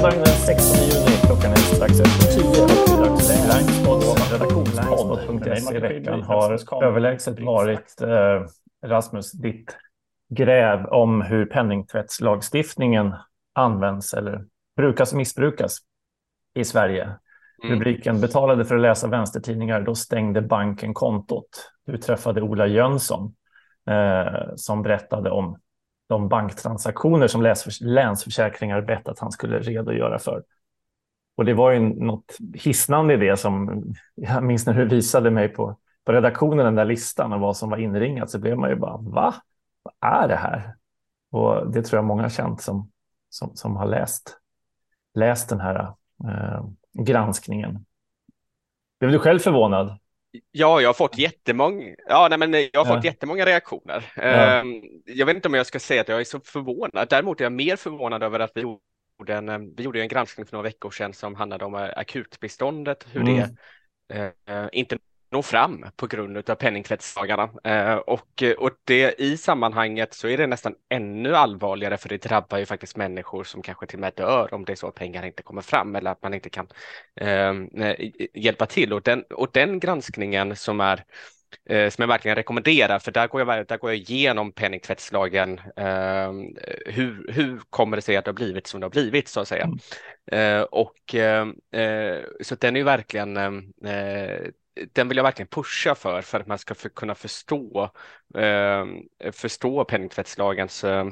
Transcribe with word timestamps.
fredagen 0.00 0.24
den 0.24 0.34
16 0.34 0.76
juni. 0.76 1.16
Klockan 1.26 1.52
är 1.52 1.56
strax 1.56 2.00
efter 2.00 2.42
10 2.42 2.62
och 2.62 2.68
dags 5.48 5.68
för 5.68 5.76
i 5.76 5.78
veckan 5.78 6.22
har 6.22 6.84
överlägset 6.84 7.40
varit 7.40 8.00
eh, 8.00 8.46
Rasmus, 8.86 9.32
ditt 9.32 9.76
gräv 10.28 10.86
om 10.86 11.22
hur 11.22 11.46
penningtvättslagstiftningen 11.46 13.14
används 13.52 14.14
eller 14.14 14.44
brukas 14.76 15.12
och 15.12 15.18
missbrukas 15.18 15.78
i 16.54 16.64
Sverige. 16.64 17.02
Mm. 17.02 17.74
Rubriken 17.74 18.20
betalade 18.20 18.64
för 18.64 18.74
att 18.74 18.82
läsa 18.82 19.08
vänstertidningar, 19.08 19.80
då 19.80 19.94
stängde 19.94 20.42
banken 20.42 20.94
kontot. 20.94 21.70
Du 21.86 21.96
träffade 21.98 22.42
Ola 22.42 22.66
Jönsson 22.66 23.34
eh, 23.90 24.54
som 24.56 24.82
berättade 24.82 25.30
om 25.30 25.58
de 26.10 26.28
banktransaktioner 26.28 27.26
som 27.26 27.42
Länsförsäkringar 27.80 28.80
bett 28.80 29.08
att 29.08 29.18
han 29.18 29.32
skulle 29.32 29.58
redogöra 29.58 30.18
för. 30.18 30.42
Och 31.36 31.44
det 31.44 31.54
var 31.54 31.70
ju 31.70 31.80
något 31.80 32.36
hisnande 32.54 33.14
i 33.14 33.16
det 33.16 33.36
som 33.36 33.84
jag 34.14 34.42
minns 34.44 34.66
när 34.66 34.74
du 34.74 34.84
visade 34.84 35.30
mig 35.30 35.48
på, 35.48 35.76
på 36.04 36.12
redaktionen 36.12 36.64
den 36.64 36.74
där 36.74 36.84
listan 36.84 37.32
och 37.32 37.40
vad 37.40 37.56
som 37.56 37.70
var 37.70 37.76
inringat 37.76 38.30
så 38.30 38.38
blev 38.38 38.58
man 38.58 38.70
ju 38.70 38.76
bara 38.76 38.96
va? 38.96 39.34
Vad 39.82 40.12
är 40.12 40.28
det 40.28 40.36
här? 40.36 40.74
Och 41.30 41.72
det 41.72 41.82
tror 41.82 41.98
jag 41.98 42.04
många 42.04 42.22
har 42.22 42.30
känt 42.30 42.62
som, 42.62 42.90
som, 43.28 43.56
som 43.56 43.76
har 43.76 43.86
läst, 43.86 44.38
läst 45.14 45.48
den 45.48 45.60
här 45.60 45.94
eh, 46.24 46.64
granskningen. 46.92 47.84
Blev 49.00 49.12
du 49.12 49.18
själv 49.18 49.38
förvånad? 49.38 49.98
Ja, 50.50 50.80
jag 50.80 50.88
har 50.88 50.94
fått 50.94 51.18
jättemånga, 51.18 51.94
ja, 52.08 52.26
nej, 52.30 52.38
men 52.38 52.52
jag 52.52 52.84
har 52.84 52.86
ja. 52.90 52.94
fått 52.94 53.04
jättemånga 53.04 53.46
reaktioner. 53.46 54.12
Ja. 54.16 54.22
Ehm, 54.22 54.82
jag 55.04 55.26
vet 55.26 55.36
inte 55.36 55.48
om 55.48 55.54
jag 55.54 55.66
ska 55.66 55.80
säga 55.80 56.00
att 56.00 56.08
jag 56.08 56.20
är 56.20 56.24
så 56.24 56.40
förvånad. 56.40 57.08
Däremot 57.08 57.40
är 57.40 57.44
jag 57.44 57.52
mer 57.52 57.76
förvånad 57.76 58.22
över 58.22 58.40
att 58.40 58.52
vi 58.54 58.60
gjorde 58.60 59.34
en, 59.34 59.48
eh, 59.48 59.58
vi 59.76 59.82
gjorde 59.82 60.00
en 60.00 60.08
granskning 60.08 60.46
för 60.46 60.52
några 60.52 60.68
veckor 60.68 60.90
sedan 60.90 61.12
som 61.12 61.34
handlade 61.34 61.64
om 61.64 61.74
eh, 61.74 61.90
akutbeståndet, 61.96 63.06
hur 63.12 63.20
mm. 63.20 63.48
det 64.08 64.32
eh, 64.46 64.68
inte 64.72 64.98
nå 65.30 65.42
fram 65.42 65.86
på 65.96 66.06
grund 66.06 66.50
av 66.50 66.54
penningtvättslagarna. 66.54 67.50
Eh, 67.64 67.94
och, 67.94 68.42
och 68.58 68.70
det, 68.84 69.20
i 69.20 69.36
sammanhanget 69.36 70.14
så 70.14 70.28
är 70.28 70.36
det 70.36 70.46
nästan 70.46 70.74
ännu 70.88 71.36
allvarligare 71.36 71.96
för 71.96 72.08
det 72.08 72.22
drabbar 72.22 72.58
ju 72.58 72.66
faktiskt 72.66 72.96
människor 72.96 73.44
som 73.44 73.62
kanske 73.62 73.86
till 73.86 73.96
och 73.96 74.00
med 74.00 74.12
dör 74.16 74.54
om 74.54 74.64
det 74.64 74.72
är 74.72 74.76
så 74.76 74.88
att 74.88 74.94
pengar 74.94 75.26
inte 75.26 75.42
kommer 75.42 75.62
fram 75.62 75.96
eller 75.96 76.10
att 76.10 76.22
man 76.22 76.34
inte 76.34 76.50
kan 76.50 76.66
eh, 77.16 77.54
hjälpa 78.34 78.66
till. 78.66 78.92
Och 78.92 79.02
den, 79.02 79.22
och 79.22 79.48
den 79.52 79.80
granskningen 79.80 80.56
som 80.56 80.80
är 80.80 81.04
eh, 81.68 81.90
som 81.90 82.02
jag 82.02 82.08
verkligen 82.08 82.36
rekommenderar, 82.36 82.98
för 82.98 83.12
där 83.12 83.28
går 83.28 83.40
jag, 83.40 83.66
där 83.66 83.78
går 83.78 83.90
jag 83.90 83.98
igenom 83.98 84.52
penningtvättslagen. 84.52 85.60
Eh, 85.76 86.32
hur, 86.86 87.32
hur 87.32 87.60
kommer 87.70 87.96
det 87.96 88.02
sig 88.02 88.16
att 88.16 88.24
det 88.24 88.28
har 88.28 88.34
blivit 88.34 88.66
som 88.66 88.80
det 88.80 88.84
har 88.84 88.90
blivit 88.90 89.28
så 89.28 89.40
att 89.40 89.48
säga? 89.48 89.64
Mm. 89.64 89.78
Eh, 90.32 90.62
och 90.62 91.14
eh, 91.14 91.46
så 92.40 92.54
den 92.54 92.76
är 92.76 92.80
ju 92.80 92.84
verkligen 92.84 93.36
den 94.92 95.08
vill 95.08 95.16
jag 95.16 95.24
verkligen 95.24 95.48
pusha 95.48 95.94
för, 95.94 96.22
för 96.22 96.40
att 96.40 96.46
man 96.46 96.58
ska 96.58 96.74
för, 96.74 96.88
kunna 96.88 97.14
förstå, 97.14 97.90
eh, 98.34 98.86
förstå 99.32 99.84
penningtvättslagens 99.84 100.84
eh, 100.84 101.06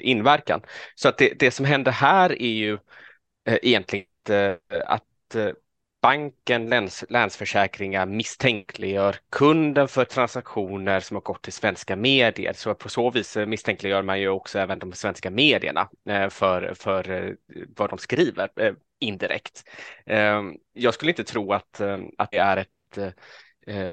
inverkan. 0.00 0.60
Så 0.94 1.08
att 1.08 1.18
det, 1.18 1.38
det 1.38 1.50
som 1.50 1.64
händer 1.64 1.92
här 1.92 2.42
är 2.42 2.52
ju 2.52 2.78
eh, 3.44 3.58
egentligen 3.62 4.06
att 4.86 5.34
eh, 5.34 5.50
banken, 6.06 6.66
läns, 6.68 7.04
Länsförsäkringar 7.08 8.06
misstänkliggör 8.06 9.16
kunden 9.30 9.88
för 9.88 10.04
transaktioner 10.04 11.00
som 11.00 11.14
har 11.16 11.22
gått 11.22 11.42
till 11.42 11.52
svenska 11.52 11.96
medier. 11.96 12.52
Så 12.52 12.74
på 12.74 12.88
så 12.88 13.10
vis 13.10 13.36
eh, 13.36 13.46
misstänkliggör 13.46 14.02
man 14.02 14.20
ju 14.20 14.28
också 14.28 14.58
även 14.58 14.78
de 14.78 14.92
svenska 14.92 15.30
medierna 15.30 15.88
eh, 16.08 16.28
för, 16.28 16.74
för 16.74 17.10
eh, 17.10 17.32
vad 17.76 17.90
de 17.90 17.98
skriver 17.98 18.48
eh, 18.60 18.72
indirekt. 18.98 19.64
Ehm, 20.06 20.54
jag 20.72 20.94
skulle 20.94 21.10
inte 21.10 21.24
tro 21.24 21.52
att, 21.52 21.80
eh, 21.80 21.98
att 22.18 22.30
det 22.30 22.38
är 22.38 22.56
ett, 22.56 22.98
eh, 23.68 23.90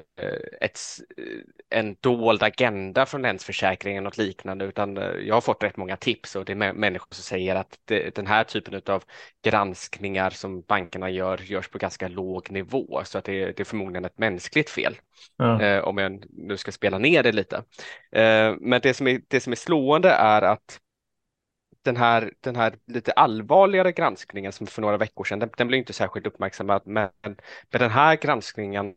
ett, 0.60 0.78
en 1.70 1.96
dold 2.00 2.42
agenda 2.42 3.06
från 3.06 3.22
Länsförsäkringen 3.22 4.06
och 4.06 4.18
liknande, 4.18 4.64
utan 4.64 4.96
eh, 4.96 5.04
jag 5.04 5.34
har 5.34 5.40
fått 5.40 5.62
rätt 5.62 5.76
många 5.76 5.96
tips 5.96 6.36
och 6.36 6.44
det 6.44 6.52
är 6.52 6.72
människor 6.72 7.08
som 7.10 7.22
säger 7.22 7.54
att 7.54 7.78
det, 7.84 8.14
den 8.14 8.26
här 8.26 8.44
typen 8.44 8.82
av 8.86 9.04
granskningar 9.44 10.30
som 10.30 10.62
bankerna 10.62 11.10
gör 11.10 11.38
görs 11.38 11.68
på 11.68 11.78
ganska 11.78 12.08
låg 12.08 12.50
nivå, 12.50 13.02
så 13.04 13.18
att 13.18 13.24
det, 13.24 13.44
det 13.44 13.60
är 13.60 13.64
förmodligen 13.64 14.04
ett 14.04 14.18
mänskligt 14.18 14.70
fel, 14.70 14.96
ja. 15.36 15.82
om 15.82 15.98
jag 15.98 16.24
nu 16.30 16.56
ska 16.56 16.72
spela 16.72 16.98
ner 16.98 17.22
det 17.22 17.32
lite. 17.32 17.64
Men 18.60 18.80
det 18.82 18.94
som 18.94 19.06
är, 19.06 19.20
det 19.28 19.40
som 19.40 19.52
är 19.52 19.56
slående 19.56 20.10
är 20.10 20.42
att 20.42 20.80
den 21.84 21.96
här, 21.96 22.32
den 22.40 22.56
här 22.56 22.74
lite 22.86 23.12
allvarligare 23.12 23.92
granskningen 23.92 24.52
som 24.52 24.66
för 24.66 24.82
några 24.82 24.96
veckor 24.96 25.24
sedan, 25.24 25.38
den, 25.38 25.50
den 25.56 25.68
blev 25.68 25.78
inte 25.78 25.92
särskilt 25.92 26.26
uppmärksammad, 26.26 26.82
men, 26.84 27.08
men 27.22 27.36
den 27.70 27.90
här 27.90 28.16
granskningen 28.16 28.94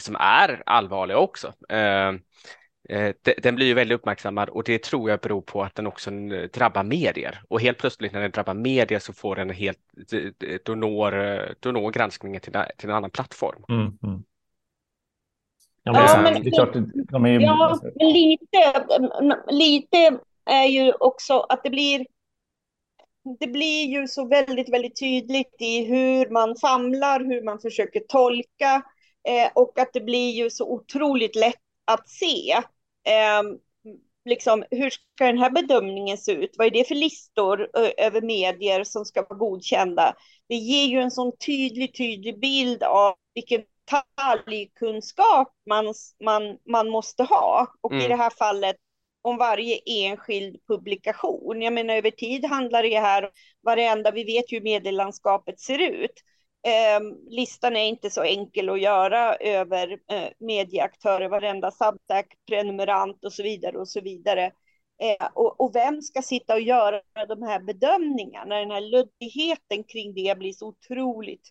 som 0.00 0.16
är 0.16 0.62
allvarlig 0.66 1.16
också, 1.16 1.52
eh, 1.68 2.08
eh, 2.88 3.14
den 3.42 3.54
blir 3.54 3.66
ju 3.66 3.74
väldigt 3.74 3.98
uppmärksammad 3.98 4.48
och 4.48 4.64
det 4.64 4.82
tror 4.82 5.10
jag 5.10 5.20
beror 5.20 5.40
på 5.40 5.62
att 5.62 5.74
den 5.74 5.86
också 5.86 6.10
drabbar 6.52 6.82
medier 6.82 7.42
och 7.48 7.60
helt 7.60 7.78
plötsligt 7.78 8.12
när 8.12 8.20
den 8.20 8.30
drabbar 8.30 8.54
medier 8.54 8.98
så 8.98 9.12
får 9.12 9.36
den 9.36 9.50
helt, 9.50 9.78
då 10.64 10.74
når, 10.74 11.54
då 11.60 11.72
når 11.72 11.90
granskningen 11.90 12.40
till, 12.40 12.52
till 12.76 12.88
en 12.88 12.96
annan 12.96 13.10
plattform. 13.10 13.64
Mm, 13.68 13.98
mm. 14.02 14.22
Ja, 15.86 15.92
men, 15.92 16.02
ja, 16.02 16.20
men, 16.22 16.42
det 16.42 16.48
är 16.48 16.52
klart, 16.52 16.72
de 16.94 17.24
är 17.24 17.28
ju... 17.28 17.40
Ja, 17.40 17.78
men 17.94 18.12
lite, 18.12 18.86
lite 19.50 20.18
är 20.44 20.64
ju 20.64 20.92
också 20.92 21.40
att 21.40 21.62
det 21.64 21.70
blir 21.70 22.06
det 23.40 23.46
blir 23.46 23.84
ju 23.86 24.08
så 24.08 24.28
väldigt, 24.28 24.68
väldigt 24.68 25.00
tydligt 25.00 25.56
i 25.58 25.84
hur 25.84 26.30
man 26.30 26.56
famlar, 26.60 27.20
hur 27.20 27.44
man 27.44 27.58
försöker 27.58 28.00
tolka 28.00 28.82
eh, 29.28 29.50
och 29.54 29.78
att 29.78 29.92
det 29.92 30.00
blir 30.00 30.30
ju 30.30 30.50
så 30.50 30.72
otroligt 30.72 31.36
lätt 31.36 31.60
att 31.84 32.08
se. 32.08 32.52
Eh, 33.06 33.42
liksom, 34.24 34.64
hur 34.70 34.90
ska 34.90 35.26
den 35.26 35.38
här 35.38 35.50
bedömningen 35.50 36.18
se 36.18 36.32
ut? 36.32 36.54
Vad 36.58 36.66
är 36.66 36.70
det 36.70 36.88
för 36.88 36.94
listor 36.94 37.68
över 37.98 38.20
medier 38.20 38.84
som 38.84 39.04
ska 39.04 39.22
vara 39.22 39.38
godkända? 39.38 40.14
Det 40.48 40.54
ger 40.54 40.86
ju 40.86 41.00
en 41.00 41.10
sån 41.10 41.32
tydlig, 41.46 41.96
tydlig 41.96 42.40
bild 42.40 42.82
av 42.82 43.14
vilken 43.34 43.62
detaljkunskap 43.90 45.52
man, 45.70 45.94
man, 46.24 46.42
man 46.70 46.90
måste 46.90 47.22
ha. 47.22 47.66
Och 47.80 47.92
mm. 47.92 48.04
i 48.04 48.08
det 48.08 48.16
här 48.16 48.30
fallet 48.30 48.76
om 49.24 49.36
varje 49.36 49.78
enskild 49.86 50.56
publikation. 50.66 51.62
Jag 51.62 51.72
menar 51.72 51.94
över 51.94 52.10
tid 52.10 52.44
handlar 52.44 52.82
det 52.82 53.00
här 53.00 53.30
varenda, 53.62 54.10
vi 54.10 54.24
vet 54.24 54.52
ju 54.52 54.56
hur 54.56 54.64
medielandskapet 54.64 55.60
ser 55.60 55.78
ut. 55.78 56.22
Eh, 56.66 57.00
listan 57.28 57.76
är 57.76 57.88
inte 57.88 58.10
så 58.10 58.22
enkel 58.22 58.68
att 58.68 58.80
göra 58.80 59.36
över 59.36 59.98
eh, 60.10 60.28
medieaktörer, 60.38 61.28
varenda 61.28 61.70
Substack, 61.70 62.26
prenumerant 62.48 63.24
och 63.24 63.32
så 63.32 63.42
vidare 63.42 63.78
och 63.78 63.88
så 63.88 64.00
vidare. 64.00 64.44
Eh, 65.02 65.28
och, 65.34 65.60
och, 65.60 65.74
vem 65.74 66.02
ska 66.02 66.22
sitta 66.22 66.54
och 66.54 66.60
göra 66.60 67.00
de 67.28 67.42
här 67.42 67.60
bedömningarna? 67.60 68.58
Den 68.58 68.70
här 68.70 68.80
luddigheten 68.80 69.84
kring 69.84 70.14
det 70.14 70.38
blir 70.38 70.52
så 70.52 70.66
otroligt 70.66 71.48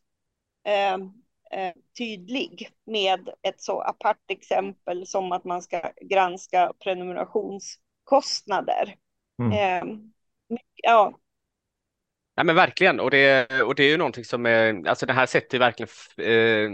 ehm, 0.63 1.22
Eh, 1.53 1.73
tydlig 1.97 2.69
med 2.85 3.29
ett 3.41 3.61
så 3.61 3.81
apart 3.81 4.21
exempel 4.27 5.07
som 5.07 5.31
att 5.31 5.43
man 5.43 5.61
ska 5.61 5.91
granska 6.01 6.73
prenumerationskostnader. 6.83 8.95
Mm. 9.39 9.51
Eh, 9.51 9.83
ja. 10.83 11.19
Ja 12.35 12.43
men 12.43 12.55
verkligen 12.55 12.99
och 12.99 13.11
det, 13.11 13.61
och 13.61 13.75
det 13.75 13.83
är 13.83 13.89
ju 13.89 13.97
någonting 13.97 14.25
som 14.25 14.45
är, 14.45 14.87
alltså 14.87 15.05
det 15.05 15.13
här 15.13 15.25
sätter 15.25 15.59
verkligen 15.59 15.89
eh, 16.17 16.71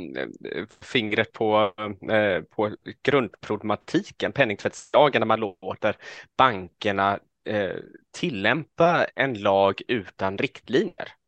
fingret 0.81 1.31
på, 1.31 1.73
eh, 2.11 2.41
på 2.41 2.75
grundproblematiken, 3.03 4.31
penningtvättslagen, 4.31 5.19
när 5.19 5.27
man 5.27 5.39
låter 5.39 5.95
bankerna 6.37 7.19
eh, 7.45 7.75
tillämpa 8.11 9.05
en 9.15 9.33
lag 9.33 9.81
utan 9.87 10.37
riktlinjer. 10.37 11.18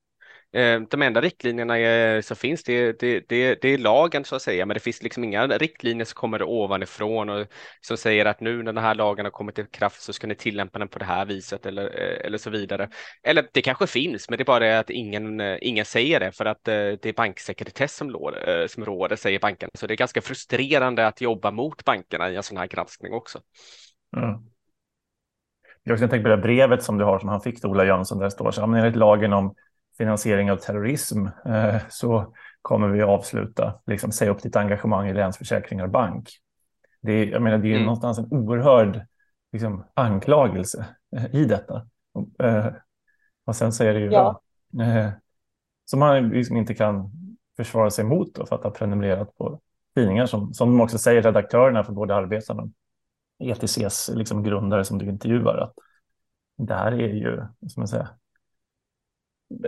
Eh, 0.54 0.82
de 0.82 1.02
enda 1.02 1.22
riktlinjerna 1.22 2.22
som 2.22 2.38
finns, 2.38 2.64
det, 2.64 3.00
det, 3.00 3.30
det, 3.30 3.62
det, 3.62 3.70
är 3.70 3.78
lagen 3.78 4.26
så 4.26 4.36
att 4.36 4.42
säga, 4.42 4.66
men 4.66 4.74
det 4.74 4.80
finns 4.80 5.04
liksom 5.04 5.24
inga 5.24 5.48
riktlinjer 5.48 6.06
som 6.06 6.16
kommer 6.16 6.44
ovanifrån 6.44 7.30
och 7.30 7.48
som 7.82 7.98
säger 7.98 8.26
att 8.26 8.42
nu 8.42 8.58
när 8.58 8.74
den 8.74 8.84
här 8.84 8.96
lagen 8.96 9.26
har 9.26 9.32
kommit 9.32 9.60
i 9.60 9.66
kraft 9.72 10.02
så 10.02 10.14
ska 10.14 10.28
ni 10.28 10.36
tillämpa 10.36 10.80
den 10.80 10.88
på 10.88 11.00
det 11.00 11.06
här 11.06 11.26
viset 11.26 11.66
eller, 11.66 11.84
eh, 11.84 12.26
eller 12.26 12.38
så 12.38 12.50
vidare. 12.50 12.90
Eller 13.24 13.48
det 13.54 13.62
kanske 13.62 13.88
finns, 13.88 14.30
men 14.30 14.38
det 14.38 14.44
är 14.44 14.46
bara 14.46 14.60
det 14.60 14.80
att 14.80 14.90
ingen, 14.90 15.40
eh, 15.40 15.58
ingen 15.62 15.86
säger 15.86 16.20
det 16.20 16.32
för 16.32 16.46
att 16.46 16.64
det 16.64 17.06
är 17.06 17.14
banksekretess 17.14 17.96
som, 17.96 18.12
råder, 18.12 18.68
som 18.68 18.86
råder, 18.86 19.16
säger 19.16 19.40
banken. 19.40 19.70
Så 19.74 19.88
det 19.88 19.94
är 19.94 19.98
ganska 19.98 20.22
frustrerande 20.22 21.08
att 21.08 21.22
jobba 21.22 21.52
mot 21.52 21.86
bankerna 21.86 22.30
i 22.30 22.36
en 22.36 22.44
sån 22.44 22.58
här 22.58 22.68
granskning 22.68 23.14
också. 23.14 23.40
Mm. 24.18 24.52
Jag 25.84 26.00
tänker 26.00 26.22
på 26.22 26.30
det 26.30 26.38
brevet 26.38 26.84
som 26.84 26.98
du 26.98 27.04
har 27.04 27.20
som 27.20 27.30
han 27.30 27.42
fick 27.42 27.62
till 27.62 27.70
Ola 27.70 27.86
Jönsson 27.86 28.18
där 28.18 28.26
det 28.26 28.32
står 28.32 28.52
så 28.52 28.62
här, 28.62 28.78
enligt 28.78 28.96
lagen 28.96 29.34
om 29.34 29.56
finansiering 29.98 30.52
av 30.52 30.58
terrorism 30.58 31.26
eh, 31.46 31.82
så 31.90 32.34
kommer 32.62 32.88
vi 32.88 33.02
avsluta, 33.02 33.80
liksom 33.86 34.12
säga 34.12 34.32
upp 34.32 34.42
ditt 34.42 34.56
engagemang 34.56 35.08
i 35.08 35.14
Länsförsäkringar 35.14 35.88
Bank. 35.88 36.30
Det 37.02 37.12
är, 37.12 37.28
jag 37.28 37.42
menar, 37.42 37.58
det 37.58 37.68
är 37.68 37.74
mm. 37.74 37.84
någonstans 37.84 38.20
en 38.20 38.28
oerhörd 38.32 39.06
liksom, 39.52 39.86
anklagelse 39.94 40.86
eh, 41.16 41.36
i 41.36 41.46
detta. 41.46 41.88
Eh, 42.44 42.68
och 43.46 43.56
sen 43.56 43.74
säger 43.74 43.94
det 43.94 44.00
ju, 44.00 44.12
ja. 44.12 44.42
som 45.86 46.00
man 46.00 46.30
liksom 46.30 46.58
inte 46.58 46.74
kan 46.74 47.12
försvara 47.58 47.90
sig 47.90 48.06
mot 48.06 48.36
då, 48.36 48.46
för 48.46 48.56
att 48.56 48.64
ha 48.64 48.72
prenumererat 48.72 49.38
på 49.38 49.60
tidningar 49.96 50.26
som, 50.26 50.54
som 50.54 50.70
de 50.70 50.82
också 50.82 50.98
säger 50.98 51.22
redaktörerna 51.22 51.84
för 51.84 51.94
både 51.94 52.16
Arbetarna 52.16 52.64
och 52.64 52.72
ETCs 53.40 54.10
liksom 54.14 54.44
grundare 54.44 54.86
som 54.86 54.98
du 54.98 55.06
intervjuar. 55.06 55.58
Att 55.58 55.74
det 56.58 56.74
här 56.74 56.92
är 56.92 57.14
ju, 57.14 57.38
som 57.68 57.82
man 57.82 57.88
säger, 57.88 58.08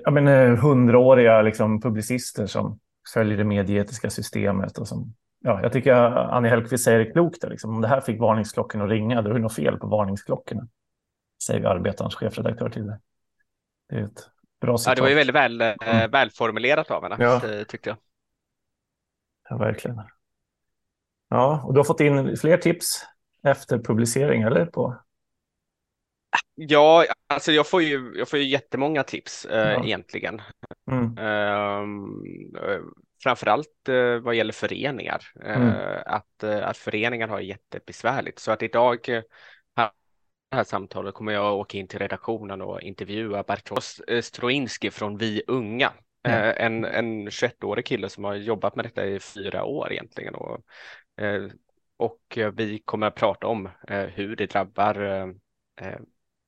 jag 0.04 0.14
menar, 0.14 0.56
hundraåriga 0.56 1.42
liksom, 1.42 1.82
publicister 1.82 2.46
som 2.46 2.80
följer 3.14 3.38
det 3.38 3.44
medieetiska 3.44 4.10
systemet 4.10 4.78
och 4.78 4.88
som 4.88 5.14
ja, 5.40 5.62
jag 5.62 5.74
tycker 5.74 5.94
Annie 5.94 6.50
Hellquist 6.50 6.84
säger 6.84 7.00
det 7.00 7.12
klokt. 7.12 7.42
Där, 7.42 7.50
liksom. 7.50 7.76
Om 7.76 7.82
det 7.82 7.88
här 7.88 8.02
fick 8.02 8.20
varningsklockorna 8.20 8.84
att 8.84 8.90
ringa, 8.90 9.22
då 9.22 9.30
är 9.30 9.34
det 9.34 9.40
något 9.40 9.56
fel 9.56 9.78
på 9.78 9.88
varningsklockorna. 9.88 10.68
Säger 11.44 11.66
arbetarens 11.66 12.16
chefredaktör 12.16 12.70
till 12.70 12.86
det. 12.86 13.00
Det 13.90 13.96
är 13.96 14.04
ett 14.04 14.30
bra 14.62 14.78
citat. 14.78 14.92
Ja, 14.92 14.96
det 14.96 15.02
var 15.02 15.10
ju 15.10 15.16
väldigt 15.16 15.36
väl, 15.36 15.62
eh, 15.62 15.74
mm. 15.82 16.12
välformulerat 16.12 16.92
av 16.92 17.04
henne, 17.04 17.16
ja. 17.20 17.42
tyckte 17.68 17.90
jag. 17.90 17.98
Ja, 19.50 19.58
verkligen. 19.58 20.02
Ja, 21.30 21.64
och 21.66 21.74
du 21.74 21.80
har 21.80 21.84
fått 21.84 22.00
in 22.00 22.38
fler 22.38 22.58
tips 22.58 23.06
efter 23.44 23.80
publicering, 23.80 24.42
eller? 24.42 24.66
På... 24.66 24.96
Ja, 26.56 27.06
alltså 27.28 27.52
jag 27.52 27.68
får 27.68 27.82
ju, 27.82 28.14
jag 28.16 28.30
får 28.30 28.40
ju 28.40 28.46
jättemånga 28.46 29.04
tips 29.04 29.46
eh, 29.46 29.72
ja. 29.72 29.84
egentligen. 29.86 30.42
Mm. 30.92 31.18
Um, 31.18 32.24
framförallt 33.24 33.90
eh, 33.90 34.18
vad 34.18 34.36
gäller 34.36 34.54
föreningar. 34.54 35.22
Eh, 35.46 35.62
mm. 35.62 35.76
Att, 36.06 36.44
eh, 36.44 36.68
att 36.68 36.78
föreningar 36.78 37.28
har 37.28 37.40
jättebesvärligt. 37.40 38.40
Så 38.40 38.52
att 38.52 38.64
idag 38.64 39.08
här, 39.76 39.92
det 40.50 40.56
här 40.56 40.64
samtalet 40.64 41.14
kommer 41.14 41.34
jag 41.34 41.60
åka 41.60 41.78
in 41.78 41.88
till 41.88 42.00
redaktionen 42.00 42.62
och 42.62 42.82
intervjua 42.82 43.44
Bartosz 43.44 44.02
Stroinski 44.22 44.92
från 44.92 45.18
Vi 45.18 45.44
Unga. 45.48 45.94
Mm. 46.28 46.54
En, 46.58 46.86
en 46.86 47.30
21-årig 47.30 47.86
kille 47.86 48.10
som 48.10 48.24
har 48.24 48.36
jobbat 48.36 48.76
med 48.76 48.86
detta 48.86 49.06
i 49.06 49.20
fyra 49.20 49.64
år 49.64 49.92
egentligen. 49.92 50.36
Och, 50.36 50.60
och 51.98 52.38
vi 52.54 52.82
kommer 52.86 53.08
att 53.08 53.16
prata 53.16 53.48
om 53.48 53.70
hur 53.88 54.36
det 54.36 54.46
drabbar 54.46 54.96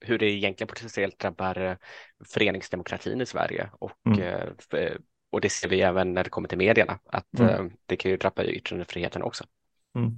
hur 0.06 0.18
det 0.18 0.26
egentligen 0.26 0.68
potentiellt 0.68 1.20
drabbar 1.20 1.78
föreningsdemokratin 2.26 3.22
i 3.22 3.26
Sverige 3.26 3.70
och 3.80 4.08
mm 4.08 4.56
och 5.36 5.42
det 5.42 5.50
ser 5.50 5.70
vi 5.70 5.82
även 5.82 6.14
när 6.14 6.24
det 6.24 6.30
kommer 6.30 6.48
till 6.48 6.58
medierna, 6.58 7.00
att 7.06 7.40
mm. 7.40 7.50
Eh, 7.50 7.72
det 7.86 7.96
kan 7.96 8.12
ju 8.12 8.18
drabba 8.18 8.44
yttrandefriheten 8.44 9.24
också. 9.24 9.44
Mm. 9.96 10.12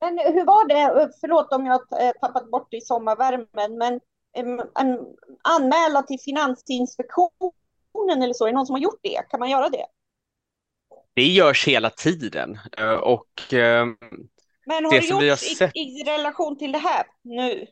Men 0.00 0.18
hur 0.18 0.44
var 0.44 0.68
det, 0.68 1.12
förlåt 1.20 1.52
om 1.52 1.66
jag 1.66 2.02
eh, 2.02 2.12
tappat 2.20 2.50
bort 2.50 2.68
det 2.70 2.76
i 2.76 2.80
sommarvärmen, 2.80 3.78
men 3.78 4.00
en 4.32 4.60
anmäla 5.42 6.02
till 6.02 6.20
Finansinspektionen 6.20 8.22
eller 8.22 8.34
så, 8.34 8.44
är 8.44 8.48
det 8.48 8.54
någon 8.54 8.66
som 8.66 8.74
har 8.74 8.82
gjort 8.82 9.00
det? 9.02 9.22
Kan 9.30 9.40
man 9.40 9.50
göra 9.50 9.68
det? 9.68 9.86
Det 11.14 11.26
görs 11.26 11.68
hela 11.68 11.90
tiden 11.90 12.58
eh, 12.78 12.94
och 12.94 13.54
men 14.66 14.84
har 14.84 14.92
det, 14.92 15.00
det 15.00 15.06
gjorts 15.06 15.48
har 15.48 15.54
sett... 15.56 15.76
i, 15.76 15.80
i 15.80 16.04
relation 16.06 16.58
till 16.58 16.72
det 16.72 16.78
här 16.78 17.06
nu? 17.22 17.66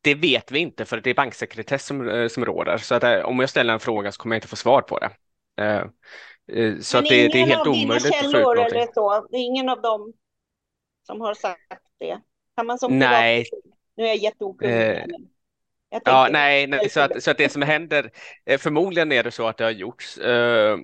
Det 0.00 0.14
vet 0.14 0.50
vi 0.50 0.58
inte 0.58 0.84
för 0.84 1.00
det 1.00 1.10
är 1.10 1.14
banksekretess 1.14 1.86
som, 1.86 2.08
eh, 2.08 2.28
som 2.28 2.44
råder. 2.44 2.78
Så 2.78 2.94
att, 2.94 3.02
eh, 3.02 3.20
om 3.20 3.40
jag 3.40 3.50
ställer 3.50 3.72
en 3.72 3.80
fråga 3.80 4.12
så 4.12 4.20
kommer 4.20 4.36
jag 4.36 4.38
inte 4.38 4.48
få 4.48 4.56
svar 4.56 4.82
på 4.82 4.98
det. 4.98 5.10
Uh, 5.62 5.84
uh, 6.52 6.80
så 6.80 6.98
att 6.98 7.04
det, 7.04 7.28
det, 7.28 7.40
är 7.40 7.46
helt 7.46 7.66
omöjligt 7.66 8.06
att 8.06 8.20
få 8.20 8.38
ut 8.38 8.44
någonting. 8.44 8.86
Så, 8.94 9.26
det 9.30 9.36
är 9.36 9.40
ingen 9.40 9.68
av 9.68 9.82
dem 9.82 10.12
som 11.06 11.20
har 11.20 11.34
sagt 11.34 11.82
det? 11.98 12.20
Kan 12.56 12.66
man 12.66 12.78
som 12.78 12.98
Nej. 12.98 13.44
Nu 13.96 14.04
är 14.04 14.08
jag 14.08 14.16
jätteokunnig. 14.16 14.98
Uh, 14.98 15.04
ja, 16.04 16.28
nej, 16.30 16.66
nej 16.66 16.88
så, 16.88 17.00
att, 17.00 17.22
så 17.22 17.30
att 17.30 17.38
det 17.38 17.52
som 17.52 17.62
händer, 17.62 18.10
förmodligen 18.58 19.12
är 19.12 19.22
det 19.22 19.30
så 19.30 19.48
att 19.48 19.56
det 19.56 19.64
har 19.64 19.70
gjorts 19.70 20.18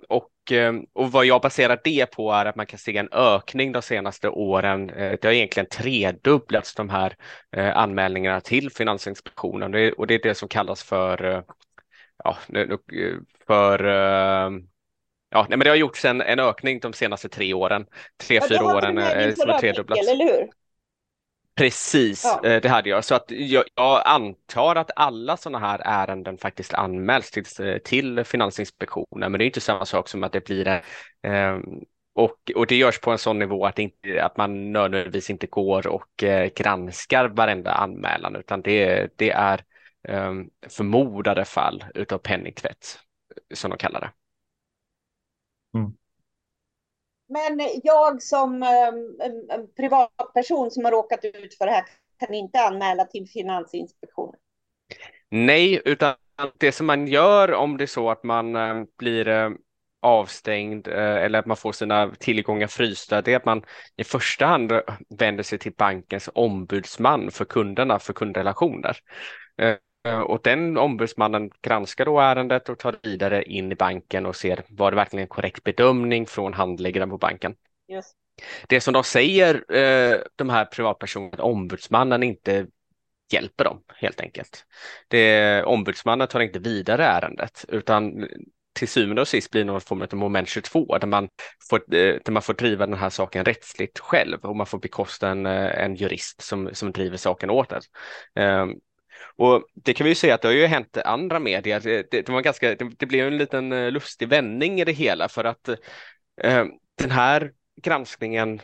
och 0.08 0.30
Eh, 0.50 0.72
och 0.92 1.12
vad 1.12 1.26
jag 1.26 1.42
baserar 1.42 1.80
det 1.84 2.06
på 2.06 2.32
är 2.32 2.46
att 2.46 2.56
man 2.56 2.66
kan 2.66 2.78
se 2.78 2.96
en 2.96 3.08
ökning 3.12 3.72
de 3.72 3.82
senaste 3.82 4.28
åren. 4.28 4.90
Eh, 4.90 5.18
det 5.20 5.24
har 5.24 5.32
egentligen 5.32 5.68
tredubblats 5.68 6.74
de 6.74 6.90
här 6.90 7.16
eh, 7.56 7.76
anmälningarna 7.76 8.40
till 8.40 8.70
Finansinspektionen 8.70 9.92
och 9.96 10.06
det 10.06 10.14
är 10.14 10.22
det 10.22 10.34
som 10.34 10.48
kallas 10.48 10.82
för 10.82 11.44
ja, 12.24 12.36
för 13.46 13.84
Ja, 15.30 15.46
nej, 15.48 15.58
men 15.58 15.64
det 15.64 15.70
har 15.70 15.76
gjorts 15.76 16.04
en, 16.04 16.20
en 16.20 16.40
ökning 16.40 16.80
de 16.80 16.92
senaste 16.92 17.28
tre 17.28 17.54
åren, 17.54 17.86
tre, 18.16 18.36
ja, 18.36 18.46
fyra 18.48 18.64
åren 18.64 19.36
som 19.36 19.50
har 19.50 19.58
tredubblats. 19.58 20.08
Eller 20.08 20.24
hur? 20.24 20.48
Precis, 21.56 22.24
ja. 22.24 22.48
Eh, 22.48 22.60
det 22.60 22.68
hade 22.68 22.88
jag. 22.88 23.04
Så 23.04 23.14
att 23.14 23.24
jag, 23.28 23.64
jag 23.74 24.02
antar 24.04 24.76
att 24.76 24.90
alla 24.96 25.36
sådana 25.36 25.58
här 25.58 25.80
ärenden 25.84 26.38
faktiskt 26.38 26.74
anmäls 26.74 27.30
till, 27.30 27.44
till 27.84 28.24
Finansinspektionen, 28.24 29.32
men 29.32 29.38
det 29.38 29.44
är 29.44 29.46
inte 29.46 29.60
samma 29.60 29.84
sak 29.84 30.08
som 30.08 30.24
att 30.24 30.32
det 30.32 30.44
blir 30.44 30.64
det. 30.64 30.82
Eh, 31.22 31.58
och, 32.14 32.50
och 32.54 32.66
det 32.66 32.76
görs 32.76 33.00
på 33.00 33.10
en 33.10 33.18
sån 33.18 33.38
nivå 33.38 33.66
att, 33.66 33.78
inte, 33.78 34.24
att 34.24 34.36
man 34.36 34.72
nödvändigtvis 34.72 35.30
inte 35.30 35.46
går 35.46 35.86
och 35.86 36.22
eh, 36.22 36.50
granskar 36.56 37.28
varenda 37.28 37.72
anmälan, 37.72 38.36
utan 38.36 38.62
det, 38.62 39.10
det 39.16 39.30
är 39.30 39.64
eh, 40.08 40.32
förmodade 40.68 41.44
fall 41.44 41.84
utav 41.94 42.18
penningtvätt, 42.18 42.98
som 43.54 43.70
de 43.70 43.78
kallar 43.78 44.00
det. 44.00 44.10
Mm. 45.78 45.92
Men 47.34 47.60
jag 47.82 48.22
som 48.22 48.62
um, 48.62 49.68
privatperson 49.76 50.70
som 50.70 50.84
har 50.84 50.92
råkat 50.92 51.24
ut 51.24 51.54
för 51.58 51.66
det 51.66 51.72
här 51.72 51.84
kan 52.18 52.34
inte 52.34 52.60
anmäla 52.60 53.04
till 53.04 53.28
Finansinspektionen. 53.28 54.40
Nej, 55.30 55.82
utan 55.84 56.14
det 56.58 56.72
som 56.72 56.86
man 56.86 57.06
gör 57.06 57.52
om 57.52 57.76
det 57.76 57.84
är 57.84 57.86
så 57.86 58.10
att 58.10 58.24
man 58.24 58.56
um, 58.56 58.86
blir 58.98 59.28
um, 59.28 59.58
avstängd 60.04 60.88
eh, 60.88 61.16
eller 61.16 61.38
att 61.38 61.46
man 61.46 61.56
får 61.56 61.72
sina 61.72 62.10
tillgångar 62.18 62.66
frysta, 62.66 63.22
det 63.22 63.32
är 63.32 63.36
att 63.36 63.44
man 63.44 63.62
i 63.96 64.04
första 64.04 64.46
hand 64.46 64.72
vänder 65.18 65.42
sig 65.42 65.58
till 65.58 65.72
bankens 65.72 66.30
ombudsman 66.34 67.30
för 67.30 67.44
kunderna, 67.44 67.98
för 67.98 68.12
kundrelationer. 68.12 68.96
Eh, 69.62 69.76
Eh, 70.04 70.20
och 70.20 70.40
den 70.42 70.76
ombudsmannen 70.76 71.50
granskar 71.62 72.04
då 72.04 72.20
ärendet 72.20 72.68
och 72.68 72.78
tar 72.78 72.96
vidare 73.02 73.42
in 73.42 73.72
i 73.72 73.74
banken 73.74 74.26
och 74.26 74.36
ser 74.36 74.62
var 74.68 74.90
det 74.90 74.96
verkligen 74.96 75.22
en 75.22 75.28
korrekt 75.28 75.64
bedömning 75.64 76.26
från 76.26 76.54
handläggaren 76.54 77.10
på 77.10 77.18
banken. 77.18 77.54
Just. 77.88 78.16
Det 78.68 78.80
som 78.80 78.94
de 78.94 79.04
säger, 79.04 79.74
eh, 79.76 80.18
de 80.36 80.50
här 80.50 80.64
privatpersonerna, 80.64 81.42
ombudsmannen 81.44 82.22
inte 82.22 82.66
hjälper 83.32 83.64
dem 83.64 83.82
helt 83.96 84.20
enkelt. 84.20 84.64
Det, 85.08 85.62
ombudsmannen 85.62 86.28
tar 86.28 86.40
inte 86.40 86.58
vidare 86.58 87.04
ärendet 87.04 87.64
utan 87.68 88.28
till 88.72 88.88
syvende 88.88 89.20
och 89.20 89.28
sist 89.28 89.50
blir 89.50 89.64
det 89.64 89.66
någon 89.72 89.80
form 89.80 90.02
av 90.02 90.14
moment 90.14 90.48
22 90.48 90.98
där 90.98 91.06
man, 91.06 91.28
får, 91.70 91.76
eh, 91.76 92.18
där 92.24 92.30
man 92.30 92.42
får 92.42 92.54
driva 92.54 92.86
den 92.86 92.98
här 92.98 93.10
saken 93.10 93.44
rättsligt 93.44 93.98
själv 93.98 94.38
och 94.40 94.56
man 94.56 94.66
får 94.66 94.78
bekosta 94.78 95.28
en, 95.28 95.46
en 95.46 95.94
jurist 95.94 96.42
som, 96.42 96.70
som 96.72 96.92
driver 96.92 97.16
saken 97.16 97.50
åt 97.50 97.72
en. 97.72 97.82
Och 99.36 99.64
det 99.74 99.94
kan 99.94 100.04
vi 100.04 100.10
ju 100.10 100.14
säga 100.14 100.34
att 100.34 100.42
det 100.42 100.48
har 100.48 100.52
ju 100.52 100.66
hänt 100.66 100.96
andra 100.96 101.40
medier. 101.40 101.80
Det, 101.80 102.10
det, 102.10 102.28
var 102.28 102.40
ganska, 102.40 102.74
det, 102.74 102.90
det, 102.98 103.06
blev 103.06 103.26
en 103.26 103.38
liten 103.38 103.72
eh, 103.72 103.90
lustig 103.90 104.28
vändning 104.28 104.80
i 104.80 104.84
det 104.84 104.92
hela 104.92 105.28
för 105.28 105.44
att 105.44 105.68
eh, 106.42 106.64
den 106.98 107.10
här 107.10 107.52
granskningen 107.82 108.60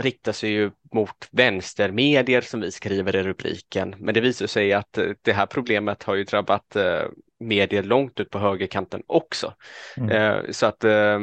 riktar 0.00 0.32
sig 0.32 0.50
ju 0.50 0.70
mot 0.92 1.28
vänstermedier 1.30 2.40
som 2.40 2.60
vi 2.60 2.72
skriver 2.72 3.16
i 3.16 3.22
rubriken. 3.22 3.94
Men 3.98 4.14
det 4.14 4.20
visar 4.20 4.46
sig 4.46 4.72
att 4.72 4.98
eh, 4.98 5.10
det 5.22 5.32
här 5.32 5.46
problemet 5.46 6.02
har 6.02 6.14
ju 6.14 6.24
drabbat 6.24 6.76
eh, 6.76 7.02
medier 7.40 7.82
långt 7.82 8.20
ut 8.20 8.30
på 8.30 8.38
högerkanten 8.38 9.02
också. 9.06 9.54
Mm. 9.96 10.10
Eh, 10.10 10.50
så 10.50 10.66
att 10.66 10.84
eh, 10.84 11.18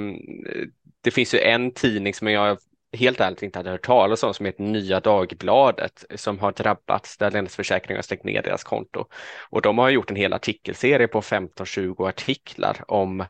det 1.01 1.12
finns 1.12 1.33
ju 1.33 1.39
en 1.39 1.74
tidning 1.74 2.13
som 2.13 2.27
jag 2.27 2.57
helt 2.98 3.19
ärligt 3.19 3.43
inte 3.43 3.60
hade 3.60 3.69
hört 3.69 3.86
talas 3.86 4.24
om 4.24 4.33
som 4.33 4.45
heter 4.45 4.63
Nya 4.63 5.00
Dagbladet 5.00 6.05
som 6.15 6.39
har 6.39 6.51
drabbats 6.51 7.17
där 7.17 7.31
Länsförsäkringar 7.31 7.98
har 7.98 8.03
stängt 8.03 8.24
ner 8.24 8.41
deras 8.41 8.63
konto. 8.63 9.05
Och 9.50 9.62
de 9.62 9.77
har 9.77 9.89
gjort 9.89 10.10
en 10.10 10.15
hel 10.15 10.33
artikelserie 10.33 11.07
på 11.07 11.21
15-20 11.21 12.07
artiklar 12.07 12.83
om 12.88 13.25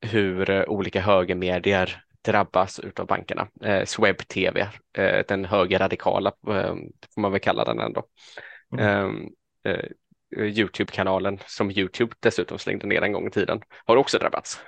hur 0.00 0.50
eh, 0.50 0.64
olika 0.64 1.00
högermedier 1.00 2.02
drabbas 2.24 2.80
utav 2.80 3.06
bankerna. 3.06 3.48
Eh, 3.62 3.84
Sweb 3.84 4.28
TV, 4.28 4.68
eh, 4.98 5.24
den 5.28 5.44
högerradikala 5.44 6.32
eh, 6.48 6.74
får 7.14 7.20
man 7.20 7.32
väl 7.32 7.40
kalla 7.40 7.64
den 7.64 7.80
ändå. 7.80 8.04
Mm. 8.72 8.86
Ehm, 8.86 9.28
eh, 9.64 9.84
Youtube-kanalen 10.36 11.38
som 11.46 11.70
Youtube 11.70 12.14
dessutom 12.20 12.58
slängde 12.58 12.86
ner 12.86 13.02
en 13.02 13.12
gång 13.12 13.26
i 13.26 13.30
tiden 13.30 13.60
har 13.84 13.96
också 13.96 14.18
drabbats. 14.18 14.60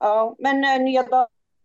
Ja, 0.00 0.36
men 0.38 0.64
eh, 0.64 0.80
Nya 0.80 1.02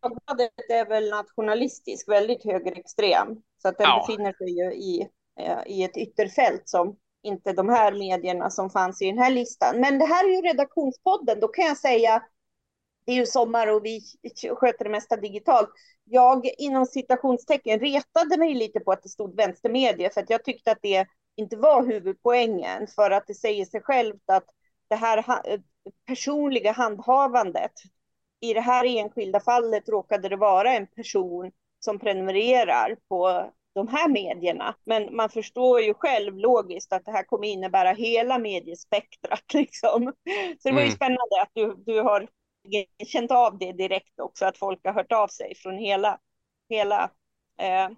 Dagbladet 0.10 0.70
är 0.70 0.86
väl 0.86 1.10
nationalistisk, 1.10 2.10
väldigt 2.10 2.44
högerextrem. 2.44 3.28
Så 3.62 3.68
att 3.68 3.78
den 3.78 3.88
ja. 3.88 4.06
befinner 4.08 4.34
sig 4.34 4.50
ju 4.50 4.74
i, 4.74 5.10
eh, 5.40 5.60
i 5.66 5.84
ett 5.84 5.98
ytterfält 5.98 6.70
som 6.70 6.98
inte 7.24 7.54
de 7.54 7.70
här 7.70 7.92
medierna 7.92 8.50
som 8.50 8.70
fanns 8.70 9.02
i 9.02 9.06
den 9.06 9.18
här 9.18 9.32
listan. 9.32 9.80
Men 9.80 10.00
det 10.00 10.06
här 10.06 10.26
är 10.26 10.30
ju 10.30 10.42
redaktionspodden, 10.42 11.40
då 11.40 11.48
kan 11.48 11.66
jag 11.66 11.78
säga 11.78 12.24
det 13.06 13.12
är 13.12 13.16
ju 13.16 13.26
sommar 13.26 13.68
och 13.68 13.86
vi 13.86 14.02
sköter 14.56 14.84
det 14.84 14.90
mesta 14.90 15.16
digitalt. 15.16 15.70
Jag 16.04 16.46
inom 16.58 16.86
citationstecken 16.86 17.80
retade 17.80 18.38
mig 18.38 18.54
lite 18.54 18.80
på 18.80 18.92
att 18.92 19.04
det 19.04 19.10
stod 19.10 19.36
vänstermedier 19.36 20.10
för 20.10 20.22
att 20.22 20.30
jag 20.30 20.44
tyckte 20.44 20.72
att 20.72 20.82
det 20.82 21.08
inte 21.36 21.58
var 21.58 21.86
huvudpoängen 21.86 22.88
för 22.88 23.12
att 23.12 23.28
det 23.28 23.34
säger 23.34 23.66
sig 23.66 23.82
självt 23.82 24.24
att 24.26 24.46
det 24.88 24.96
här 24.96 25.26
personliga 26.06 26.72
handhavandet. 26.72 27.72
I 28.40 28.54
det 28.54 28.62
här 28.62 28.86
enskilda 28.86 29.40
fallet 29.40 29.90
råkade 29.90 30.30
det 30.30 30.36
vara 30.36 30.74
en 30.74 30.88
person 30.88 31.52
som 31.80 32.00
prenumererar 32.00 32.98
på 33.10 33.52
de 33.76 33.88
här 33.88 34.10
medierna. 34.10 34.76
Men 34.84 35.16
man 35.16 35.30
förstår 35.30 35.82
ju 35.82 35.94
själv 35.94 36.38
logiskt 36.38 36.94
att 36.94 37.06
det 37.06 37.12
här 37.12 37.24
kommer 37.24 37.48
innebära 37.48 37.92
hela 37.92 38.38
mediespektrat. 38.40 39.44
Liksom. 39.54 40.14
Så 40.60 40.70
det 40.70 40.76
var 40.76 40.82
ju 40.82 40.86
mm. 40.86 40.96
spännande 40.96 41.42
att 41.42 41.52
du, 41.54 41.76
du 41.86 42.02
har 42.02 42.28
känt 43.06 43.32
av 43.32 43.58
det 43.58 43.72
direkt 43.72 44.20
också, 44.20 44.46
att 44.46 44.58
folk 44.58 44.80
har 44.86 44.94
hört 44.94 45.12
av 45.12 45.28
sig 45.28 45.56
från 45.56 45.78
hela, 45.78 46.20
hela 46.70 47.04
eh, 47.60 47.90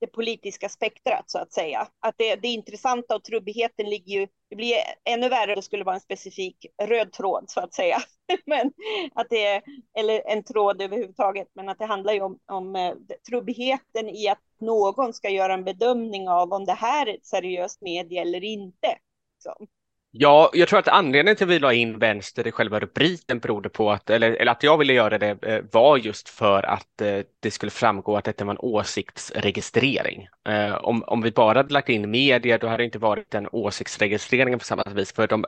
det 0.00 0.06
politiska 0.06 0.68
spektrat 0.68 1.30
så 1.30 1.38
att 1.38 1.52
säga. 1.52 1.88
Att 2.00 2.14
det, 2.18 2.36
det 2.36 2.48
intressanta 2.48 3.16
och 3.16 3.24
trubbigheten 3.24 3.90
ligger 3.90 4.20
ju, 4.20 4.26
det 4.50 4.56
blir 4.56 4.74
ännu 5.04 5.28
värre 5.28 5.52
om 5.52 5.56
det 5.56 5.62
skulle 5.62 5.84
vara 5.84 5.94
en 5.94 6.00
specifik 6.00 6.66
röd 6.82 7.12
tråd 7.12 7.44
så 7.48 7.60
att 7.60 7.74
säga. 7.74 7.98
men 8.46 8.72
att 9.14 9.26
det 9.30 9.46
är, 9.46 9.62
eller 9.98 10.22
en 10.26 10.44
tråd 10.44 10.82
överhuvudtaget, 10.82 11.48
men 11.54 11.68
att 11.68 11.78
det 11.78 11.86
handlar 11.86 12.12
ju 12.12 12.20
om, 12.20 12.38
om 12.46 12.76
eh, 12.76 12.94
trubbigheten 13.28 14.08
i 14.08 14.28
att 14.28 14.42
någon 14.60 15.12
ska 15.12 15.28
göra 15.28 15.54
en 15.54 15.64
bedömning 15.64 16.28
av 16.28 16.52
om 16.52 16.64
det 16.64 16.72
här 16.72 17.06
är 17.06 17.14
ett 17.14 17.26
seriöst 17.26 17.80
medie 17.80 18.22
eller 18.22 18.44
inte. 18.44 18.98
Så. 19.38 19.66
Ja, 20.12 20.50
jag 20.52 20.68
tror 20.68 20.78
att 20.78 20.88
anledningen 20.88 21.36
till 21.36 21.44
att 21.44 21.50
vi 21.50 21.58
la 21.58 21.72
in 21.72 21.98
vänster 21.98 22.46
i 22.46 22.52
själva 22.52 22.80
rubriken 22.80 23.38
berodde 23.38 23.68
på 23.68 23.90
att, 23.90 24.10
eller, 24.10 24.32
eller 24.32 24.52
att 24.52 24.62
jag 24.62 24.78
ville 24.78 24.92
göra 24.92 25.18
det 25.18 25.44
eh, 25.44 25.64
var 25.72 25.96
just 25.96 26.28
för 26.28 26.62
att 26.62 27.00
eh, 27.00 27.18
det 27.40 27.50
skulle 27.50 27.70
framgå 27.70 28.16
att 28.16 28.24
detta 28.24 28.44
var 28.44 28.52
en 28.52 28.58
åsiktsregistrering. 28.58 30.28
Eh, 30.48 30.74
om, 30.74 31.04
om 31.06 31.22
vi 31.22 31.30
bara 31.30 31.58
hade 31.58 31.74
lagt 31.74 31.88
in 31.88 32.10
media, 32.10 32.58
då 32.58 32.66
hade 32.66 32.82
det 32.82 32.84
inte 32.84 32.98
varit 32.98 33.34
en 33.34 33.48
åsiktsregistrering 33.52 34.58
på 34.58 34.64
samma 34.64 34.82
vis, 34.82 35.12
för 35.12 35.26
de, 35.26 35.44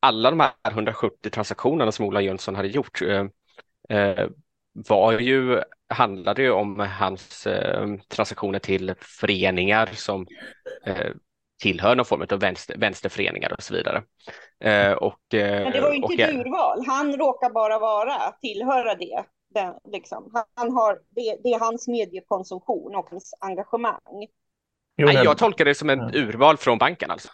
alla 0.00 0.30
de 0.30 0.40
här 0.40 0.52
170 0.70 1.30
transaktionerna 1.30 1.92
som 1.92 2.06
Ola 2.06 2.20
Jönsson 2.20 2.54
hade 2.54 2.68
gjort 2.68 3.02
eh, 3.02 3.26
eh, 3.98 4.28
var 4.72 5.18
ju, 5.18 5.60
handlade 5.88 6.42
ju 6.42 6.50
om 6.50 6.80
hans 6.80 7.48
transaktioner 8.08 8.58
till 8.58 8.94
föreningar 8.98 9.86
som 9.92 10.26
tillhör 11.62 11.96
någon 11.96 12.06
form 12.06 12.26
av 12.30 12.40
vänster, 12.40 12.78
vänsterföreningar 12.78 13.52
och 13.52 13.62
så 13.62 13.74
vidare. 13.74 14.02
Eh, 14.64 14.92
och, 14.92 15.34
eh, 15.34 15.62
Men 15.62 15.72
det 15.72 15.80
var 15.80 15.90
ju 15.90 15.96
inte 15.96 16.22
ett 16.22 16.34
urval, 16.34 16.84
han 16.86 17.16
råkar 17.16 17.50
bara 17.50 17.78
vara, 17.78 18.32
tillhöra 18.40 18.94
det. 18.94 19.24
Den, 19.54 19.74
liksom. 19.92 20.32
han 20.54 20.72
har, 20.72 20.98
det, 21.10 21.36
det, 21.44 21.52
är 21.52 21.58
hans 21.58 21.88
mediekonsumtion 21.88 22.94
och 22.94 23.10
hans 23.10 23.34
engagemang. 23.40 24.26
Jo, 24.96 25.06
Nej, 25.06 25.24
jag 25.24 25.38
tolkar 25.38 25.64
det 25.64 25.74
som 25.74 25.90
en 25.90 25.98
ja. 25.98 26.10
urval 26.14 26.56
från 26.56 26.78
banken 26.78 27.10
alltså. 27.10 27.28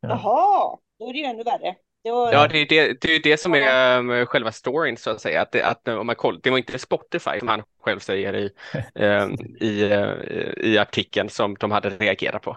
Jaha, 0.00 0.78
då 0.98 1.08
är 1.08 1.12
det 1.12 1.18
ju 1.18 1.24
ännu 1.24 1.42
värre. 1.42 1.74
Var... 2.10 2.32
Ja, 2.32 2.48
det 2.48 2.58
är 2.58 2.66
det, 2.68 3.00
det 3.00 3.14
är 3.14 3.22
det 3.22 3.40
som 3.40 3.54
är 3.54 3.98
um, 3.98 4.26
själva 4.26 4.52
storyn 4.52 4.96
så 4.96 5.10
att 5.10 5.20
säga. 5.20 5.42
Att, 5.42 5.52
det, 5.52 5.66
att 5.66 5.88
om 5.88 6.06
man 6.06 6.16
kollar, 6.16 6.40
det 6.42 6.50
var 6.50 6.58
inte 6.58 6.78
Spotify 6.78 7.38
som 7.38 7.48
han 7.48 7.62
själv 7.80 7.98
säger 7.98 8.34
i, 8.36 8.50
um, 8.94 9.36
i, 9.60 9.84
uh, 9.84 10.14
i 10.56 10.78
artikeln 10.78 11.28
som 11.28 11.54
de 11.54 11.70
hade 11.70 11.90
reagerat 11.90 12.42
på. 12.42 12.56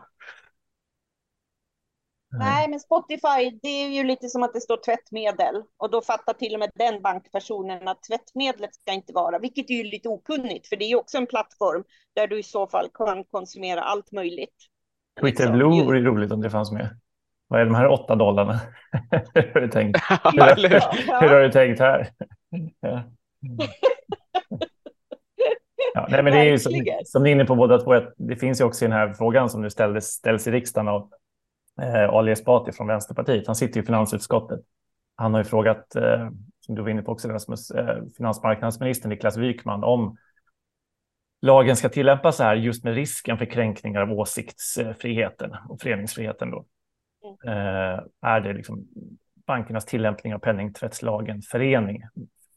Nej, 2.29 2.69
men 2.69 2.79
Spotify, 2.79 3.59
det 3.61 3.67
är 3.67 3.89
ju 3.89 4.03
lite 4.03 4.27
som 4.29 4.43
att 4.43 4.53
det 4.53 4.61
står 4.61 4.77
tvättmedel 4.77 5.63
och 5.77 5.91
då 5.91 6.01
fattar 6.01 6.33
till 6.33 6.53
och 6.53 6.59
med 6.59 6.71
den 6.75 7.01
bankpersonen 7.01 7.87
att 7.87 8.03
tvättmedlet 8.03 8.75
ska 8.75 8.91
inte 8.91 9.13
vara, 9.13 9.39
vilket 9.39 9.69
är 9.69 9.73
ju 9.73 9.83
lite 9.83 10.09
okunnigt, 10.09 10.67
för 10.67 10.75
det 10.75 10.85
är 10.85 10.89
ju 10.89 10.95
också 10.95 11.17
en 11.17 11.27
plattform 11.27 11.83
där 12.15 12.27
du 12.27 12.39
i 12.39 12.43
så 12.43 12.67
fall 12.67 12.89
kan 12.93 13.23
konsumera 13.23 13.81
allt 13.81 14.11
möjligt. 14.11 14.55
Twitter 15.21 15.43
liksom. 15.43 15.57
Blue 15.57 15.83
vore 15.83 16.01
roligt 16.01 16.31
om 16.31 16.41
det 16.41 16.49
fanns 16.49 16.71
med. 16.71 16.89
Vad 17.47 17.61
är 17.61 17.65
de 17.65 17.75
här 17.75 17.87
åtta 17.87 18.15
dollarna? 18.15 18.53
hur, 19.33 19.53
har 19.53 19.61
du 19.61 19.67
tänkt? 19.67 19.99
hur, 20.23 20.69
hur, 20.69 21.21
hur 21.21 21.29
har 21.29 21.41
du 21.41 21.51
tänkt 21.51 21.79
här? 21.79 22.09
ja. 22.79 23.03
Ja, 25.93 26.07
nej, 26.09 26.23
men 26.23 26.33
det 26.33 26.39
är 26.39 26.43
ju 26.43 26.59
som, 26.59 26.85
som 27.05 27.23
ni 27.23 27.29
är 27.29 27.35
inne 27.35 27.45
på 27.45 27.55
båda 27.55 27.77
två, 27.77 28.01
det 28.17 28.35
finns 28.35 28.61
ju 28.61 28.65
också 28.65 28.85
i 28.85 28.87
den 28.87 28.97
här 28.97 29.13
frågan 29.13 29.49
som 29.49 29.61
nu 29.61 29.69
ställdes, 29.69 30.05
ställs 30.05 30.47
i 30.47 30.51
riksdagen 30.51 30.87
av 30.87 31.09
eh, 31.81 32.09
Ali 32.09 32.31
Esbati 32.31 32.71
från 32.71 32.87
Vänsterpartiet. 32.87 33.47
Han 33.47 33.55
sitter 33.55 33.79
i 33.81 33.83
finansutskottet. 33.83 34.59
Han 35.15 35.33
har 35.33 35.41
ju 35.41 35.43
frågat, 35.43 35.95
eh, 35.95 36.29
som 36.59 36.75
du 36.75 36.81
var 36.81 36.89
inne 36.89 37.01
på 37.01 37.11
också 37.11 37.29
Rasmus, 37.29 37.71
eh, 37.71 38.03
finansmarknadsminister 38.17 39.09
Niklas 39.09 39.37
Wykman 39.37 39.83
om 39.83 40.17
lagen 41.41 41.75
ska 41.75 41.89
tillämpas 41.89 42.37
så 42.37 42.43
här 42.43 42.55
just 42.55 42.83
med 42.83 42.93
risken 42.93 43.37
för 43.37 43.45
kränkningar 43.45 44.01
av 44.01 44.11
åsiktsfriheten 44.11 45.55
och 45.69 45.81
föreningsfriheten. 45.81 46.51
Då. 46.51 46.65
Eh, 47.45 47.99
är 48.21 48.41
det 48.41 48.53
liksom 48.53 48.87
bankernas 49.47 49.85
tillämpning 49.85 50.35
av 50.35 50.39
penningtvättslagen 50.39 51.41
förening, 51.41 52.03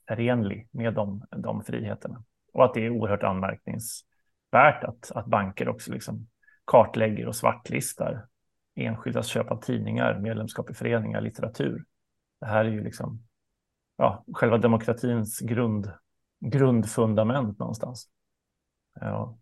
förenlig 0.09 0.69
med 0.71 0.95
de, 0.95 1.25
de 1.37 1.65
friheterna? 1.65 2.25
Och 2.53 2.65
att 2.65 2.75
det 2.75 2.87
är 2.87 2.91
oerhört 2.91 3.23
anmärkningsvärt 3.23 4.85
att, 4.85 5.11
att 5.15 5.27
banker 5.27 5.69
också 5.69 5.93
liksom 5.93 6.27
kartlägger 6.67 7.29
och 7.29 7.37
svartlistar 7.37 8.27
enskildas 8.75 9.27
köp 9.27 9.51
av 9.51 9.61
tidningar, 9.61 10.19
medlemskap 10.19 10.71
i 10.71 10.75
föreningar, 10.75 11.21
litteratur. 11.21 11.85
Det 12.41 12.47
här 12.47 12.65
är 12.65 12.71
ju 12.71 12.85
liksom 12.85 13.23
ja, 13.97 14.25
själva 14.33 14.59
demokratins 14.59 15.41
grund, 15.41 15.93
grundfundament 16.41 17.59
någonstans. 17.59 18.09
Ja, 19.01 19.39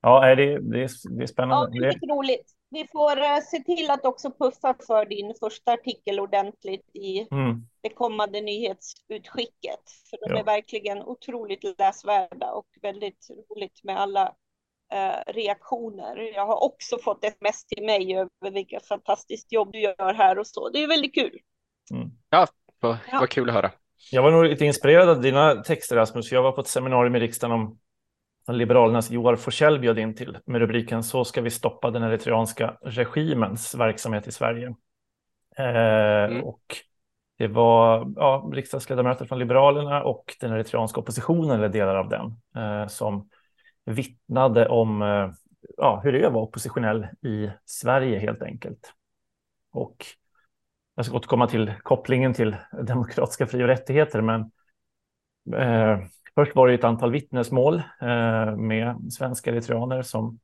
ja 0.00 0.34
det, 0.34 0.58
det, 0.58 0.82
är, 0.82 1.16
det 1.16 1.22
är 1.22 1.26
spännande. 1.26 1.78
Ja, 1.78 1.82
det 1.82 2.06
är 2.06 2.16
roligt. 2.16 2.56
Vi 2.70 2.86
får 2.92 3.18
uh, 3.18 3.40
se 3.44 3.62
till 3.62 3.90
att 3.90 4.04
också 4.04 4.30
puffa 4.30 4.74
för 4.86 5.06
din 5.06 5.34
första 5.40 5.72
artikel 5.72 6.20
ordentligt 6.20 6.90
i 6.92 7.28
mm. 7.30 7.66
det 7.80 7.88
kommande 7.88 8.40
nyhetsutskicket. 8.40 9.80
För 10.10 10.18
de 10.26 10.32
ja. 10.32 10.38
är 10.38 10.44
verkligen 10.44 11.02
otroligt 11.02 11.78
läsvärda 11.78 12.52
och 12.52 12.66
väldigt 12.82 13.30
roligt 13.50 13.84
med 13.84 14.00
alla 14.00 14.34
Eh, 14.92 15.32
reaktioner. 15.32 16.16
Jag 16.34 16.46
har 16.46 16.64
också 16.64 16.98
fått 16.98 17.24
ett 17.24 17.40
mess 17.40 17.64
till 17.64 17.84
mig 17.84 18.16
över 18.16 18.50
vilka 18.50 18.80
fantastiskt 18.80 19.52
jobb 19.52 19.72
du 19.72 19.80
gör 19.80 20.14
här 20.14 20.38
och 20.38 20.46
så. 20.46 20.68
Det 20.68 20.82
är 20.82 20.88
väldigt 20.88 21.14
kul. 21.14 21.38
Mm. 21.94 22.10
Ja, 22.30 22.46
vad, 22.80 22.96
ja. 23.12 23.18
vad 23.20 23.28
kul 23.28 23.48
att 23.48 23.54
höra. 23.54 23.70
Jag 24.10 24.22
var 24.22 24.30
nog 24.30 24.44
lite 24.44 24.64
inspirerad 24.64 25.08
av 25.08 25.20
dina 25.20 25.54
texter 25.54 25.96
Rasmus. 25.96 26.32
Jag 26.32 26.42
var 26.42 26.52
på 26.52 26.60
ett 26.60 26.66
seminarium 26.66 27.16
i 27.16 27.20
riksdagen 27.20 27.52
om 27.52 27.78
Liberalernas 28.48 29.10
Joar 29.10 29.36
Forsell 29.36 29.78
bjöd 29.78 29.98
in 29.98 30.14
till 30.14 30.38
med 30.46 30.60
rubriken 30.60 31.02
Så 31.02 31.24
ska 31.24 31.40
vi 31.40 31.50
stoppa 31.50 31.90
den 31.90 32.02
eritreanska 32.02 32.76
regimens 32.82 33.74
verksamhet 33.74 34.26
i 34.26 34.32
Sverige. 34.32 34.74
Eh, 35.56 35.64
mm. 36.24 36.44
Och 36.44 36.76
det 37.38 37.48
var 37.48 38.12
ja, 38.16 38.50
riksdagsledamöter 38.52 39.26
från 39.26 39.38
Liberalerna 39.38 40.02
och 40.02 40.36
den 40.40 40.52
eritreanska 40.52 41.00
oppositionen 41.00 41.50
eller 41.50 41.68
delar 41.68 41.94
av 41.96 42.08
den 42.08 42.26
eh, 42.64 42.86
som 42.86 43.28
vittnade 43.90 44.68
om 44.68 45.02
eh, 45.02 45.30
ja, 45.76 46.00
hur 46.04 46.12
det 46.12 46.22
är 46.22 46.26
att 46.26 46.32
vara 46.32 46.44
oppositionell 46.44 47.06
i 47.22 47.50
Sverige 47.64 48.18
helt 48.18 48.42
enkelt. 48.42 48.92
Och 49.72 50.06
jag 50.94 51.06
ska 51.06 51.16
återkomma 51.16 51.46
till 51.46 51.72
kopplingen 51.82 52.34
till 52.34 52.56
demokratiska 52.82 53.46
fri 53.46 53.62
och 53.62 53.68
rättigheter, 53.68 54.20
men 54.20 54.40
eh, 55.56 56.06
först 56.34 56.56
var 56.56 56.68
det 56.68 56.74
ett 56.74 56.84
antal 56.84 57.12
vittnesmål 57.12 57.74
eh, 58.00 58.56
med 58.56 59.12
svenska 59.12 59.50
eritreaner 59.50 60.02
som 60.02 60.40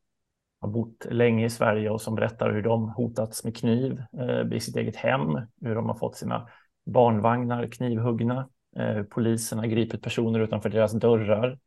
har 0.60 0.68
bott 0.68 1.06
länge 1.10 1.46
i 1.46 1.50
Sverige 1.50 1.90
och 1.90 2.00
som 2.00 2.14
berättar 2.14 2.50
hur 2.50 2.62
de 2.62 2.88
hotats 2.88 3.44
med 3.44 3.56
kniv 3.56 4.02
eh, 4.20 4.56
i 4.56 4.60
sitt 4.60 4.76
eget 4.76 4.96
hem, 4.96 5.40
hur 5.60 5.74
de 5.74 5.86
har 5.86 5.94
fått 5.94 6.16
sina 6.16 6.48
barnvagnar 6.86 7.66
knivhuggna, 7.66 8.48
eh, 8.76 9.02
polisen 9.02 9.58
har 9.58 9.66
gripit 9.66 10.02
personer 10.02 10.40
utanför 10.40 10.68
deras 10.68 10.92
dörrar, 10.92 11.58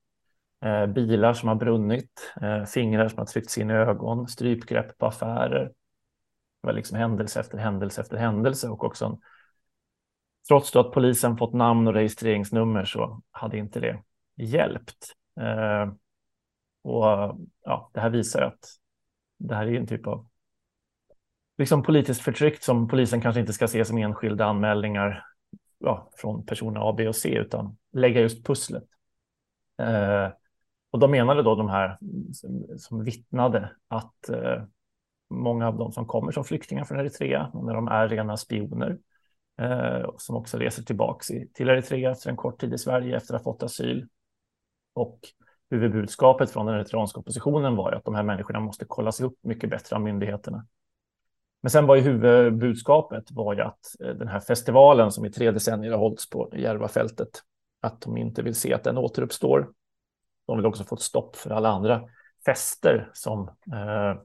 eh, 0.66 0.86
bilar 0.86 1.34
som 1.34 1.50
har 1.50 1.56
brunnit, 1.56 2.34
eh, 2.42 2.64
fingrar 2.64 3.08
som 3.08 3.18
har 3.18 3.26
tryckts 3.26 3.58
in 3.58 3.70
i 3.70 3.74
ögon, 3.74 4.28
strypgrepp 4.28 4.98
på 4.98 5.06
affärer. 5.06 5.66
Det 5.66 6.68
var 6.68 6.74
liksom 6.74 6.98
händelse 6.98 7.40
efter 7.40 7.58
händelse 7.58 8.02
efter 8.02 8.18
händelse 8.18 8.70
och 8.70 8.84
också 8.84 9.06
en, 9.06 9.18
trots 10.48 10.76
att 10.76 10.92
polisen 10.92 11.38
fått 11.38 11.54
namn 11.54 11.88
och 11.88 11.94
registreringsnummer 11.94 12.86
så 12.86 13.22
hade 13.32 13.58
inte 13.58 13.80
det 13.80 14.04
hjälpt. 14.36 15.14
Eh, 15.42 15.94
och 16.82 17.38
ja, 17.64 17.92
det 17.94 18.00
här 18.00 18.10
visar 18.10 18.42
att 18.42 18.66
det 19.38 19.56
här 19.56 19.68
är 19.68 19.80
en 19.80 19.88
typ 19.88 20.08
av 20.08 20.28
liksom 21.58 21.84
politiskt 21.84 22.22
förtryck 22.22 22.64
som 22.64 22.88
polisen 22.88 23.22
kanske 23.22 23.40
inte 23.40 23.54
ska 23.54 23.68
se 23.68 23.86
som 23.86 23.98
enskilda 23.98 24.46
anmälningar 24.46 25.26
ja, 25.80 26.10
från 26.18 26.46
personer 26.46 26.90
A, 26.90 26.94
B 26.98 27.08
och 27.08 27.16
C, 27.16 27.30
utan 27.30 27.78
lägga 27.94 28.22
just 28.22 28.46
pusslet. 28.46 28.84
Eh, 29.82 30.28
och 30.92 31.00
de 31.00 31.12
menade 31.12 31.44
då 31.44 31.56
de 31.56 31.70
här 31.70 31.98
som 32.78 33.04
vittnade 33.04 33.72
att 33.88 34.30
eh, 34.30 34.64
många 35.30 35.68
av 35.68 35.78
de 35.78 35.92
som 35.92 36.06
kommer 36.06 36.32
som 36.32 36.44
flyktingar 36.44 36.84
från 36.84 37.00
Eritrea, 37.00 37.52
när 37.54 37.74
de 37.74 37.88
är 37.88 38.08
rena 38.08 38.38
spioner, 38.38 38.98
eh, 39.62 40.10
som 40.18 40.36
också 40.36 40.58
reser 40.58 40.84
tillbaka 40.84 41.24
till 41.54 41.70
Eritrea 41.70 42.12
efter 42.12 42.30
en 42.30 42.36
kort 42.36 42.62
tid 42.62 42.74
i 42.74 42.78
Sverige 42.78 43.18
efter 43.18 43.34
att 43.34 43.46
ha 43.46 43.54
fått 43.54 43.64
asyl. 43.64 44.08
Och 44.94 45.20
huvudbudskapet 45.70 46.52
från 46.52 46.66
den 46.66 46.76
eritreanska 46.76 47.20
oppositionen 47.20 47.76
var 47.76 47.92
att 47.92 48.06
de 48.06 48.16
här 48.16 48.24
människorna 48.24 48.60
måste 48.60 48.86
kollas 48.86 49.22
upp 49.22 49.38
mycket 49.42 49.70
bättre 49.70 49.96
av 49.96 50.02
myndigheterna. 50.02 50.66
Men 51.62 51.70
sen 51.70 51.86
var 51.86 51.96
ju 51.96 52.02
huvudbudskapet 52.02 53.32
var 53.32 53.54
ju 53.54 53.62
att 53.62 53.80
eh, 54.00 54.10
den 54.10 54.28
här 54.28 54.40
festivalen 54.40 55.12
som 55.12 55.26
i 55.26 55.32
tre 55.32 55.52
decennier 55.52 55.92
har 55.92 56.00
hållits 56.00 56.30
på 56.30 56.52
Järvafältet, 56.56 57.30
att 57.82 58.02
de 58.02 58.18
inte 58.18 58.42
vill 58.42 58.56
se 58.56 58.74
att 58.74 58.84
den 58.84 58.98
återuppstår. 58.98 59.70
De 60.50 60.58
vill 60.58 60.66
också 60.66 60.84
få 60.84 60.96
ett 60.96 61.02
stopp 61.02 61.36
för 61.36 61.50
alla 61.50 61.70
andra 61.70 62.02
fester 62.46 63.10
som 63.14 63.48
eh, 63.48 64.22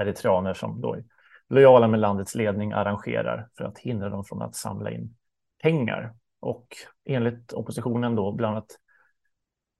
eritreaner 0.00 0.54
som 0.54 0.80
då 0.80 0.94
är 0.94 1.04
lojala 1.48 1.88
med 1.88 2.00
landets 2.00 2.34
ledning 2.34 2.72
arrangerar 2.72 3.48
för 3.56 3.64
att 3.64 3.78
hindra 3.78 4.08
dem 4.08 4.24
från 4.24 4.42
att 4.42 4.54
samla 4.54 4.90
in 4.90 5.16
pengar. 5.62 6.14
Och 6.40 6.66
enligt 7.04 7.52
oppositionen 7.52 8.14
då, 8.14 8.32
bland 8.32 8.56
annat 8.56 8.76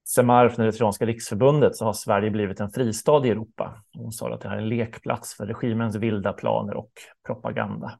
Semar 0.04 0.48
från 0.48 0.64
eritreanska 0.64 1.06
riksförbundet, 1.06 1.76
så 1.76 1.84
har 1.84 1.92
Sverige 1.92 2.30
blivit 2.30 2.60
en 2.60 2.70
fristad 2.70 3.26
i 3.26 3.30
Europa. 3.30 3.84
Hon 3.94 4.12
sa 4.12 4.34
att 4.34 4.40
det 4.40 4.48
här 4.48 4.56
är 4.56 4.60
en 4.60 4.68
lekplats 4.68 5.36
för 5.36 5.46
regimens 5.46 5.96
vilda 5.96 6.32
planer 6.32 6.74
och 6.74 6.92
propaganda. 7.26 7.98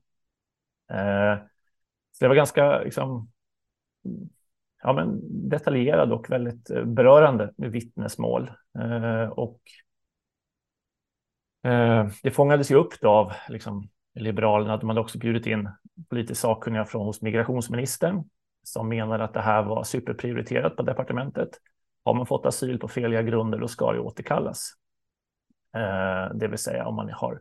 Eh, 0.91 1.37
så 2.13 2.25
det 2.25 2.29
var 2.29 2.35
ganska 2.35 2.79
liksom, 2.79 3.31
ja, 4.83 4.93
men 4.93 5.21
detaljerad 5.49 6.13
och 6.13 6.31
väldigt 6.31 6.71
eh, 6.71 6.85
berörande 6.85 7.53
vittnesmål. 7.57 8.51
Eh, 8.79 9.29
och 9.29 9.61
eh, 11.71 12.09
det 12.23 12.31
fångades 12.31 12.71
ju 12.71 12.75
upp 12.75 13.05
av 13.05 13.33
liksom, 13.49 13.89
Liberalerna. 14.15 14.77
De 14.77 14.89
hade 14.89 15.01
också 15.01 15.19
bjudit 15.19 15.47
in 15.47 15.69
politiskt 16.09 16.41
sakkunniga 16.41 16.85
från 16.85 17.07
hos 17.07 17.23
migrationsministern 17.23 18.25
som 18.63 18.89
menade 18.89 19.25
att 19.25 19.35
det 19.35 19.41
här 19.41 19.63
var 19.63 19.85
superprioriterat 19.85 20.77
på 20.77 20.83
departementet. 20.83 21.49
Har 22.05 22.15
man 22.15 22.27
fått 22.27 22.47
asyl 22.47 22.79
på 22.79 22.89
feliga 22.89 23.23
grunder, 23.23 23.59
då 23.59 23.69
ska 23.69 23.93
det 23.93 24.01
återkallas. 24.01 24.73
Eh, 25.77 26.35
det 26.35 26.49
vill 26.49 26.59
säga 26.59 26.87
om 26.87 26.95
man 26.95 27.11
har 27.13 27.41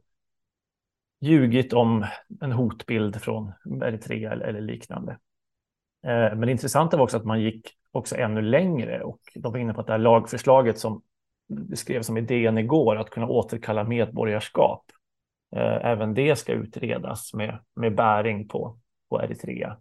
ljugit 1.21 1.73
om 1.73 2.05
en 2.41 2.51
hotbild 2.51 3.21
från 3.21 3.53
Eritrea 3.83 4.31
eller 4.31 4.61
liknande. 4.61 5.17
Eh, 6.03 6.11
men 6.11 6.41
det 6.41 6.51
intressanta 6.51 6.97
var 6.97 7.03
också 7.03 7.17
att 7.17 7.25
man 7.25 7.41
gick 7.41 7.69
också 7.91 8.15
ännu 8.15 8.41
längre 8.41 9.03
och 9.03 9.19
de 9.35 9.51
var 9.51 9.59
inne 9.59 9.73
på 9.73 9.81
att 9.81 9.87
det 9.87 9.93
här 9.93 9.97
lagförslaget 9.97 10.79
som 10.79 11.01
det 11.47 11.75
skrevs 11.75 12.05
som 12.05 12.17
idén 12.17 12.57
igår, 12.57 12.95
att 12.95 13.09
kunna 13.09 13.27
återkalla 13.27 13.83
medborgarskap. 13.83 14.85
Eh, 15.55 15.85
även 15.85 16.13
det 16.13 16.35
ska 16.35 16.53
utredas 16.53 17.33
med, 17.33 17.59
med 17.75 17.95
bäring 17.95 18.47
på, 18.47 18.79
på 19.09 19.21
Eritrea. 19.21 19.77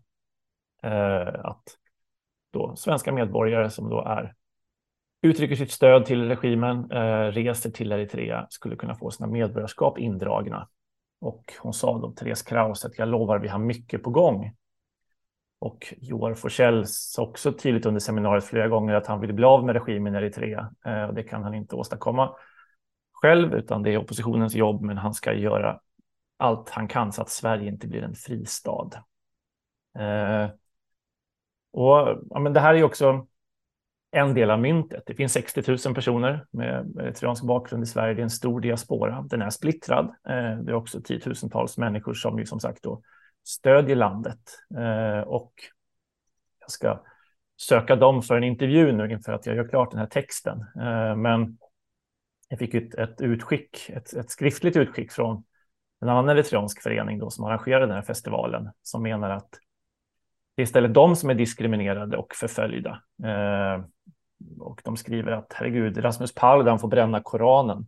Eh, 0.82 1.44
att 1.44 1.62
då 2.52 2.76
svenska 2.76 3.12
medborgare 3.12 3.70
som 3.70 3.88
då 3.90 4.04
är 4.04 4.34
uttrycker 5.22 5.56
sitt 5.56 5.72
stöd 5.72 6.06
till 6.06 6.28
regimen, 6.28 6.88
reser 7.32 7.70
till 7.70 7.92
Eritrea, 7.92 8.46
skulle 8.50 8.76
kunna 8.76 8.94
få 8.94 9.10
sina 9.10 9.26
medborgarskap 9.26 9.98
indragna. 9.98 10.68
Och 11.20 11.52
hon 11.60 11.72
sa 11.72 11.98
då, 11.98 12.12
Therese 12.12 12.42
Kraus, 12.42 12.84
att 12.84 12.98
jag 12.98 13.08
lovar, 13.08 13.38
vi 13.38 13.48
har 13.48 13.58
mycket 13.58 14.02
på 14.02 14.10
gång. 14.10 14.52
Och 15.58 15.94
Joar 16.00 16.34
Forsell 16.34 16.86
sa 16.86 17.22
också 17.22 17.52
tydligt 17.52 17.86
under 17.86 18.00
seminariet 18.00 18.44
flera 18.44 18.68
gånger 18.68 18.94
att 18.94 19.06
han 19.06 19.20
vill 19.20 19.32
bli 19.32 19.44
av 19.44 19.64
med 19.64 19.74
regimen 19.74 20.14
i 20.14 20.18
Eritrea. 20.18 20.70
Eh, 20.86 21.12
det 21.12 21.22
kan 21.22 21.42
han 21.42 21.54
inte 21.54 21.76
åstadkomma 21.76 22.34
själv, 23.12 23.54
utan 23.54 23.82
det 23.82 23.90
är 23.90 23.98
oppositionens 23.98 24.54
jobb, 24.54 24.82
men 24.82 24.98
han 24.98 25.14
ska 25.14 25.34
göra 25.34 25.80
allt 26.36 26.70
han 26.70 26.88
kan 26.88 27.12
så 27.12 27.22
att 27.22 27.30
Sverige 27.30 27.68
inte 27.68 27.88
blir 27.88 28.02
en 28.02 28.14
fristad. 28.14 28.90
Eh, 29.98 30.50
och 31.72 32.18
ja, 32.30 32.40
men 32.40 32.52
det 32.52 32.60
här 32.60 32.74
är 32.74 32.82
också 32.82 33.26
en 34.10 34.34
del 34.34 34.50
av 34.50 34.60
myntet. 34.60 35.02
Det 35.06 35.14
finns 35.14 35.32
60 35.32 35.62
000 35.86 35.94
personer 35.94 36.46
med 36.50 36.96
eritreansk 37.00 37.44
bakgrund 37.44 37.82
i 37.82 37.86
Sverige. 37.86 38.14
Det 38.14 38.20
är 38.20 38.22
en 38.22 38.30
stor 38.30 38.60
diaspora. 38.60 39.26
Den 39.30 39.42
är 39.42 39.50
splittrad. 39.50 40.04
Eh, 40.04 40.58
det 40.62 40.70
är 40.70 40.74
också 40.74 41.00
tiotusentals 41.02 41.78
människor 41.78 42.14
som 42.14 42.38
ju 42.38 42.46
som 42.46 42.60
sagt 42.60 42.82
då 42.82 43.02
stödjer 43.48 43.96
landet. 43.96 44.40
Eh, 44.76 45.20
och 45.20 45.52
jag 46.61 46.70
ska 46.70 47.02
söka 47.56 47.96
dem 47.96 48.22
för 48.22 48.37
en 48.37 48.44
intervju 48.44 48.92
nu 48.92 49.11
inför 49.11 49.32
att 49.32 49.46
jag 49.46 49.56
gör 49.56 49.68
klart 49.68 49.90
den 49.90 50.00
här 50.00 50.06
texten. 50.06 50.61
Eh, 50.61 51.16
men 51.16 51.58
jag 52.48 52.58
fick 52.58 52.74
ett, 52.74 52.94
ett 52.94 53.20
utskick, 53.20 53.90
ett, 53.90 54.12
ett, 54.12 54.30
skriftligt 54.30 54.76
utskick 54.76 55.12
från 55.12 55.44
en 56.00 56.08
annan 56.08 56.28
eritreansk 56.28 56.82
förening 56.82 57.18
då, 57.18 57.30
som 57.30 57.44
arrangerade 57.44 57.87
den 57.87 57.94
här 57.94 58.02
festivalen 58.02 58.70
som 58.82 59.02
menar 59.02 59.30
att 59.30 59.50
det 60.54 60.62
är 60.62 60.64
istället 60.64 60.94
de 60.94 61.16
som 61.16 61.30
är 61.30 61.34
diskriminerade 61.34 62.16
och 62.16 62.34
förföljda. 62.34 63.02
Eh, 63.24 63.84
och 64.61 64.80
de 64.84 64.96
skriver 64.96 65.32
att 65.32 65.52
herregud, 65.52 66.04
Rasmus 66.04 66.34
Paludan 66.34 66.78
får 66.78 66.88
bränna 66.88 67.22
Koranen 67.22 67.87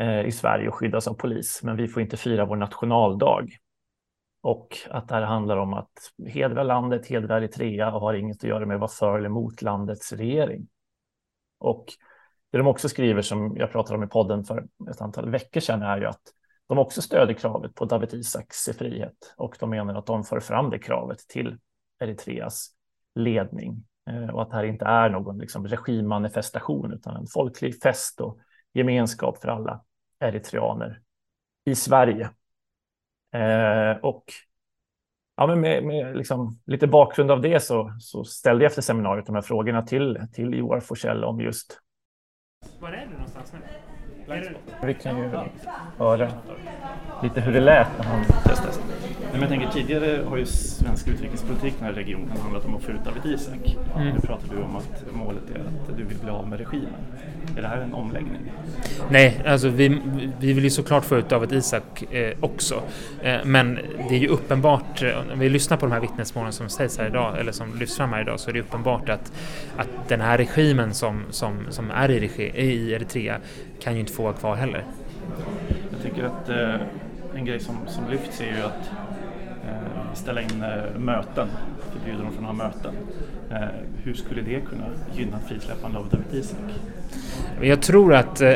eh, 0.00 0.26
i 0.26 0.32
Sverige 0.32 0.68
och 0.68 0.74
skyddas 0.74 1.08
av 1.08 1.14
polis, 1.14 1.60
men 1.62 1.76
vi 1.76 1.88
får 1.88 2.02
inte 2.02 2.16
fira 2.16 2.44
vår 2.44 2.56
nationaldag. 2.56 3.46
Och 4.42 4.78
att 4.90 5.08
det 5.08 5.14
här 5.14 5.22
handlar 5.22 5.56
om 5.56 5.74
att 5.74 6.12
hedra 6.26 6.62
landet, 6.62 7.06
hedra 7.06 7.36
Eritrea 7.36 7.92
och 7.92 8.00
har 8.00 8.14
inget 8.14 8.36
att 8.36 8.50
göra 8.50 8.66
med 8.66 8.74
att 8.74 8.80
vara 8.80 8.90
för 8.90 9.18
eller 9.18 9.28
mot 9.28 9.62
landets 9.62 10.12
regering. 10.12 10.68
Och 11.58 11.86
det 12.50 12.58
de 12.58 12.66
också 12.66 12.88
skriver 12.88 13.22
som 13.22 13.56
jag 13.56 13.72
pratade 13.72 13.98
om 13.98 14.04
i 14.04 14.06
podden 14.06 14.44
för 14.44 14.66
ett 14.90 15.00
antal 15.00 15.30
veckor 15.30 15.60
sedan 15.60 15.82
är 15.82 15.98
ju 15.98 16.06
att 16.06 16.22
de 16.68 16.78
också 16.78 17.02
stöder 17.02 17.34
kravet 17.34 17.74
på 17.74 17.84
David 17.84 18.14
Isaks 18.14 18.68
frihet 18.78 19.34
och 19.36 19.56
de 19.60 19.70
menar 19.70 19.94
att 19.94 20.06
de 20.06 20.24
för 20.24 20.40
fram 20.40 20.70
det 20.70 20.78
kravet 20.78 21.18
till 21.18 21.58
Eritreas 22.00 22.70
ledning 23.14 23.84
eh, 24.10 24.28
och 24.28 24.42
att 24.42 24.50
det 24.50 24.56
här 24.56 24.64
inte 24.64 24.84
är 24.84 25.10
någon 25.10 25.38
liksom 25.38 25.68
regimmanifestation 25.68 26.92
utan 26.92 27.16
en 27.16 27.26
folklig 27.26 27.82
fest 27.82 28.20
och 28.20 28.38
gemenskap 28.72 29.38
för 29.38 29.48
alla 29.48 29.84
eritreaner 30.20 31.00
i 31.64 31.74
Sverige. 31.74 32.30
Eh, 33.32 33.96
och 34.02 34.24
ja, 35.36 35.46
men 35.46 35.60
med, 35.60 35.84
med 35.84 36.16
liksom 36.16 36.58
lite 36.66 36.86
bakgrund 36.86 37.30
av 37.30 37.40
det 37.40 37.60
så, 37.60 37.96
så 38.00 38.24
ställde 38.24 38.64
jag 38.64 38.70
efter 38.70 38.82
seminariet 38.82 39.26
de 39.26 39.34
här 39.34 39.42
frågorna 39.42 39.82
till, 39.82 40.18
till 40.32 40.54
Joar 40.54 40.80
Forsell 40.80 41.24
om 41.24 41.40
just... 41.40 41.78
Var 42.80 42.92
är 42.92 43.06
du 43.06 43.12
någonstans 43.12 43.52
nu? 43.52 43.58
Vi 44.82 44.94
kan 44.94 45.18
ju 45.18 45.30
höra 45.98 46.32
lite 47.22 47.40
hur 47.40 47.52
det 47.52 47.60
lät 47.60 47.98
när 47.98 48.04
han 48.04 48.24
testade. 48.24 48.89
Men 49.32 49.40
jag 49.40 49.48
tänker, 49.48 49.68
tidigare 49.68 50.22
har 50.28 50.36
ju 50.36 50.46
svensk 50.46 51.08
utrikespolitik 51.08 51.72
i 51.72 51.76
den 51.78 51.86
här 51.86 51.92
regionen 51.92 52.36
handlat 52.42 52.64
om 52.64 52.74
att 52.74 52.82
få 52.82 52.90
ut 52.90 53.04
Dawit 53.04 53.24
Isaak. 53.24 53.76
Mm. 53.96 54.08
Nu 54.14 54.20
pratar 54.20 54.54
du 54.54 54.62
om 54.62 54.76
att 54.76 55.04
målet 55.12 55.42
är 55.54 55.60
att 55.60 55.96
du 55.96 56.04
vill 56.04 56.18
bli 56.18 56.30
av 56.30 56.48
med 56.48 56.58
regimen. 56.58 57.00
Är 57.56 57.62
det 57.62 57.68
här 57.68 57.80
en 57.80 57.94
omläggning? 57.94 58.52
Nej, 59.10 59.42
alltså 59.46 59.68
vi, 59.68 60.00
vi 60.40 60.52
vill 60.52 60.64
ju 60.64 60.70
såklart 60.70 61.04
få 61.04 61.16
ut 61.16 61.28
Dawit 61.28 61.52
Isaak 61.52 62.02
eh, 62.12 62.36
också. 62.40 62.82
Eh, 63.22 63.38
men 63.44 63.78
det 64.08 64.14
är 64.14 64.18
ju 64.18 64.28
uppenbart, 64.28 65.02
eh, 65.02 65.32
om 65.32 65.38
vi 65.38 65.48
lyssnar 65.48 65.76
på 65.76 65.86
de 65.86 65.92
här 65.92 66.00
vittnesmålen 66.00 66.52
som 66.52 66.68
sägs 66.68 66.98
här 66.98 67.06
idag, 67.06 67.38
eller 67.38 67.52
som 67.52 67.78
lyfts 67.78 67.96
fram 67.96 68.12
här 68.12 68.20
idag, 68.20 68.40
så 68.40 68.50
är 68.50 68.54
det 68.54 68.60
uppenbart 68.60 69.08
att, 69.08 69.32
att 69.76 70.08
den 70.08 70.20
här 70.20 70.38
regimen 70.38 70.94
som, 70.94 71.22
som, 71.30 71.66
som 71.70 71.90
är 71.90 72.10
i, 72.10 72.20
regi, 72.20 72.42
i 72.42 72.92
Eritrea 72.92 73.36
kan 73.80 73.94
ju 73.94 74.00
inte 74.00 74.12
få 74.12 74.22
vara 74.22 74.32
kvar 74.32 74.56
heller. 74.56 74.84
Jag 75.90 76.02
tycker 76.02 76.24
att 76.24 76.48
eh, 76.48 76.86
en 77.34 77.44
grej 77.44 77.60
som, 77.60 77.76
som 77.86 78.10
lyfts 78.10 78.40
är 78.40 78.44
ju 78.44 78.62
att 78.62 78.90
ställa 80.14 80.40
in 80.40 80.62
eh, 80.62 81.00
möten, 81.00 81.48
förbjuda 81.92 82.22
dem 82.22 82.32
från 82.32 82.44
att 82.44 82.56
ha 82.56 82.64
möten. 82.64 82.94
Eh, 83.50 83.68
hur 84.04 84.14
skulle 84.14 84.42
det 84.42 84.60
kunna 84.60 84.84
gynna 85.16 85.38
frisläppande 85.48 85.98
av 85.98 86.08
Dawit 86.08 86.34
Isaak? 86.34 86.70
Jag 87.60 87.82
tror 87.82 88.14
att 88.14 88.40
eh, 88.40 88.54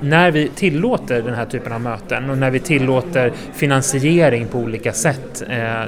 när 0.00 0.30
vi 0.30 0.48
tillåter 0.48 1.22
den 1.22 1.34
här 1.34 1.44
typen 1.44 1.72
av 1.72 1.80
möten 1.80 2.30
och 2.30 2.38
när 2.38 2.50
vi 2.50 2.60
tillåter 2.60 3.32
finansiering 3.52 4.46
på 4.46 4.58
olika 4.58 4.92
sätt. 4.92 5.42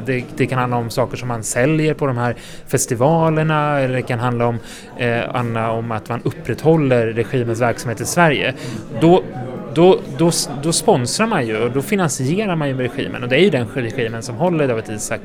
Det, 0.07 0.25
det, 0.37 0.47
kan 0.47 0.59
handla 0.59 0.77
om 0.77 0.91
saker 0.91 1.17
som 1.17 1.29
man 1.29 1.43
säljer 1.43 1.95
på 1.95 2.07
de 2.07 2.17
här 2.17 2.37
festivalerna 2.67 3.81
eller 3.81 3.95
det 3.95 4.03
kan 4.03 4.19
handla 4.19 4.47
om, 4.47 4.59
eh, 4.99 5.71
om 5.71 5.93
att 5.93 6.09
man 6.09 6.21
upprätthåller 6.23 7.07
regimens 7.07 7.61
verksamhet 7.61 8.01
i 8.01 8.05
Sverige. 8.05 8.55
Då, 9.01 9.23
då, 9.75 10.01
då, 10.19 10.31
då 10.63 10.73
sponsrar 10.73 11.27
man 11.27 11.47
ju 11.47 11.57
och 11.57 11.71
då 11.71 11.83
finansierar 11.83 12.57
man 12.57 12.69
ju 12.69 12.75
regimen 12.75 13.23
och 13.23 13.29
det 13.29 13.37
är 13.37 13.41
ju 13.41 13.51
den 13.51 13.67
regimen 13.75 14.23
som 14.23 14.37
håller 14.37 14.69
Dawit 14.69 14.89
Isaak 14.89 15.21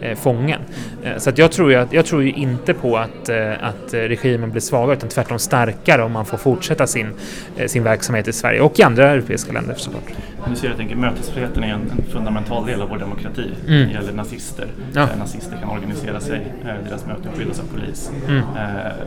eh, 0.00 0.18
fången. 0.18 0.60
Eh, 1.04 1.18
så 1.18 1.30
att 1.30 1.38
jag, 1.38 1.52
tror 1.52 1.70
ju 1.70 1.76
att, 1.76 1.92
jag 1.92 2.06
tror 2.06 2.22
ju 2.22 2.32
inte 2.32 2.74
på 2.74 2.96
att, 2.96 3.28
eh, 3.28 3.52
att 3.52 3.94
regimen 3.94 4.50
blir 4.50 4.60
svagare 4.60 4.96
utan 4.96 5.08
tvärtom 5.08 5.38
starkare 5.38 6.02
om 6.02 6.12
man 6.12 6.24
får 6.24 6.36
fortsätta 6.38 6.86
sin, 6.86 7.14
eh, 7.56 7.66
sin 7.66 7.84
verksamhet 7.84 8.28
i 8.28 8.32
Sverige 8.32 8.60
och 8.60 8.78
i 8.78 8.82
andra 8.82 9.10
europeiska 9.10 9.52
länder 9.52 9.74
såklart. 9.74 10.02
Du 10.48 10.56
ser, 10.56 10.68
jag 10.68 10.76
tänker, 10.76 10.96
mötesfriheten 10.96 11.64
är 11.64 11.68
en, 11.68 11.90
en 11.90 12.12
fundamental 12.12 12.66
del 12.66 12.82
av 12.82 12.88
vår 12.88 12.98
demokrati. 12.98 13.50
Mm. 13.68 13.88
Det 13.88 13.94
gäller 13.94 14.12
nazister. 14.12 14.66
Ja. 14.94 15.00
Eh, 15.00 15.18
nazister 15.18 15.56
kan 15.60 15.68
organisera 15.68 16.20
sig, 16.20 16.46
eh, 16.64 16.88
deras 16.88 17.06
möten 17.06 17.32
skyddas 17.36 17.60
av 17.60 17.64
polis. 17.74 18.10
Mm. 18.28 18.38
Eh, 18.38 18.44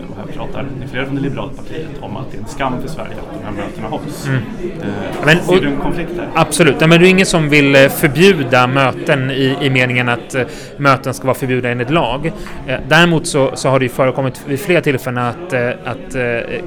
och 0.09 0.17
här 0.17 0.25
pratar 0.37 0.65
flera 0.91 1.05
från 1.05 1.15
det 1.15 1.21
liberala 1.21 1.51
partiet 1.53 1.89
om 2.01 2.17
att 2.17 2.31
det 2.31 2.37
är 2.37 2.41
en 2.41 2.47
skam 2.47 2.81
för 2.81 2.87
Sverige 2.87 3.11
att 3.11 3.39
de 3.39 3.45
här 3.45 3.65
mötena 3.65 3.87
hålls. 3.87 4.27
Mm. 4.27 4.41
Eh, 4.81 5.25
men, 5.25 5.39
ser 5.39 5.61
du 5.61 5.67
en 5.67 5.77
konflikt 5.77 6.11
där? 6.15 6.27
Absolut, 6.35 6.79
men 6.79 6.89
det 6.89 6.95
är 6.95 7.09
ingen 7.09 7.25
som 7.25 7.49
vill 7.49 7.75
eh, 7.75 7.89
förbjuda 7.89 8.67
möten 8.67 9.31
i, 9.31 9.57
i 9.61 9.69
meningen 9.69 10.09
att 10.09 10.35
eh, 10.35 10.43
möten 10.77 11.13
ska 11.13 11.27
vara 11.27 11.37
förbjudna 11.37 11.69
enligt 11.69 11.89
lag. 11.89 12.31
Däremot 12.87 13.27
så, 13.27 13.51
så 13.55 13.69
har 13.69 13.79
det 13.79 13.85
ju 13.85 13.89
förekommit 13.89 14.41
vid 14.47 14.59
flera 14.59 14.81
tillfällen 14.81 15.23
att, 15.23 15.53
att 15.83 16.15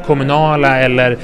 kommunala 0.06 0.78
eller 0.78 1.18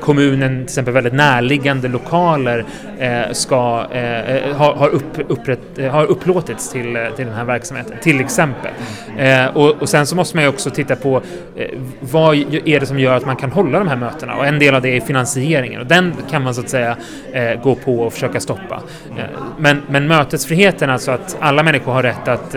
kommunen 0.00 0.56
till 0.56 0.62
exempel 0.62 0.94
väldigt 0.94 1.12
närliggande 1.12 1.88
lokaler 1.88 2.58
eh, 2.58 2.64
Eh, 2.98 3.32
ska, 3.32 3.86
eh, 3.92 4.36
eh, 4.36 4.56
har, 4.56 4.74
har, 4.74 4.88
upp, 4.88 5.18
upprätt, 5.28 5.78
eh, 5.78 5.90
har 5.90 6.04
upplåtits 6.04 6.72
till, 6.72 6.98
till 7.16 7.26
den 7.26 7.34
här 7.34 7.44
verksamheten, 7.44 7.96
till 8.02 8.20
exempel. 8.20 8.70
och, 9.54 9.82
och 9.82 9.88
sen 9.88 10.06
så 10.06 10.16
måste 10.16 10.36
man 10.36 10.44
ju 10.44 10.48
också 10.48 10.70
titta 10.70 10.96
på 10.96 11.22
vad 12.00 12.36
är 12.36 12.80
det 12.80 12.86
som 12.86 12.98
gör 12.98 13.16
att 13.16 13.26
man 13.26 13.36
kan 13.36 13.52
hålla 13.52 13.78
de 13.78 13.88
här 13.88 13.96
mötena 13.96 14.34
och 14.34 14.46
en 14.46 14.58
del 14.58 14.74
av 14.74 14.82
det 14.82 14.96
är 14.96 15.00
finansieringen 15.00 15.80
och 15.80 15.86
den 15.86 16.14
kan 16.30 16.42
man 16.42 16.54
så 16.54 16.60
att 16.60 16.68
säga 16.68 16.96
gå 17.62 17.74
på 17.74 18.00
och 18.00 18.12
försöka 18.12 18.40
stoppa. 18.40 18.82
men, 19.58 19.82
men 19.88 20.06
mötesfriheten, 20.06 20.90
alltså 20.90 21.10
att 21.10 21.36
alla 21.40 21.62
människor 21.62 21.92
har 21.92 22.02
rätt 22.02 22.28
att, 22.28 22.54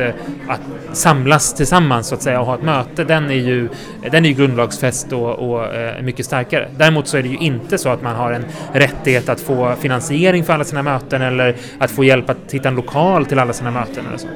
att 0.47 0.61
samlas 0.93 1.53
tillsammans 1.53 2.07
så 2.07 2.15
att 2.15 2.21
säga 2.21 2.39
och 2.39 2.45
ha 2.45 2.55
ett 2.55 2.63
möte, 2.63 3.03
den 3.03 3.25
är 3.25 3.33
ju, 3.33 3.69
den 4.11 4.25
är 4.25 4.29
ju 4.29 4.35
grundlagsfäst 4.35 5.13
och, 5.13 5.29
och 5.29 5.65
mycket 6.03 6.25
starkare. 6.25 6.67
Däremot 6.77 7.07
så 7.07 7.17
är 7.17 7.23
det 7.23 7.29
ju 7.29 7.37
inte 7.37 7.77
så 7.77 7.89
att 7.89 8.01
man 8.01 8.15
har 8.15 8.31
en 8.31 8.45
rättighet 8.73 9.29
att 9.29 9.39
få 9.39 9.75
finansiering 9.79 10.28
för 10.43 10.53
alla 10.53 10.63
sina 10.63 10.83
möten 10.83 11.21
eller 11.21 11.55
att 11.77 11.91
få 11.91 12.03
hjälp 12.03 12.29
att 12.29 12.51
hitta 12.51 12.67
en 12.69 12.75
lokal 12.75 13.25
till 13.25 13.39
alla 13.39 13.53
sina 13.53 13.71
möten 13.71 14.05
eller 14.07 14.17
så. 14.17 14.27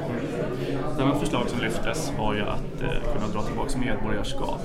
Ett 0.94 1.00
annat 1.00 1.20
förslag 1.20 1.48
som 1.48 1.60
lyftes 1.60 2.12
var 2.18 2.34
ju 2.34 2.40
att 2.40 2.82
eh, 2.82 3.12
kunna 3.12 3.32
dra 3.32 3.42
tillbaka 3.42 3.78
medborgarskap. 3.78 4.60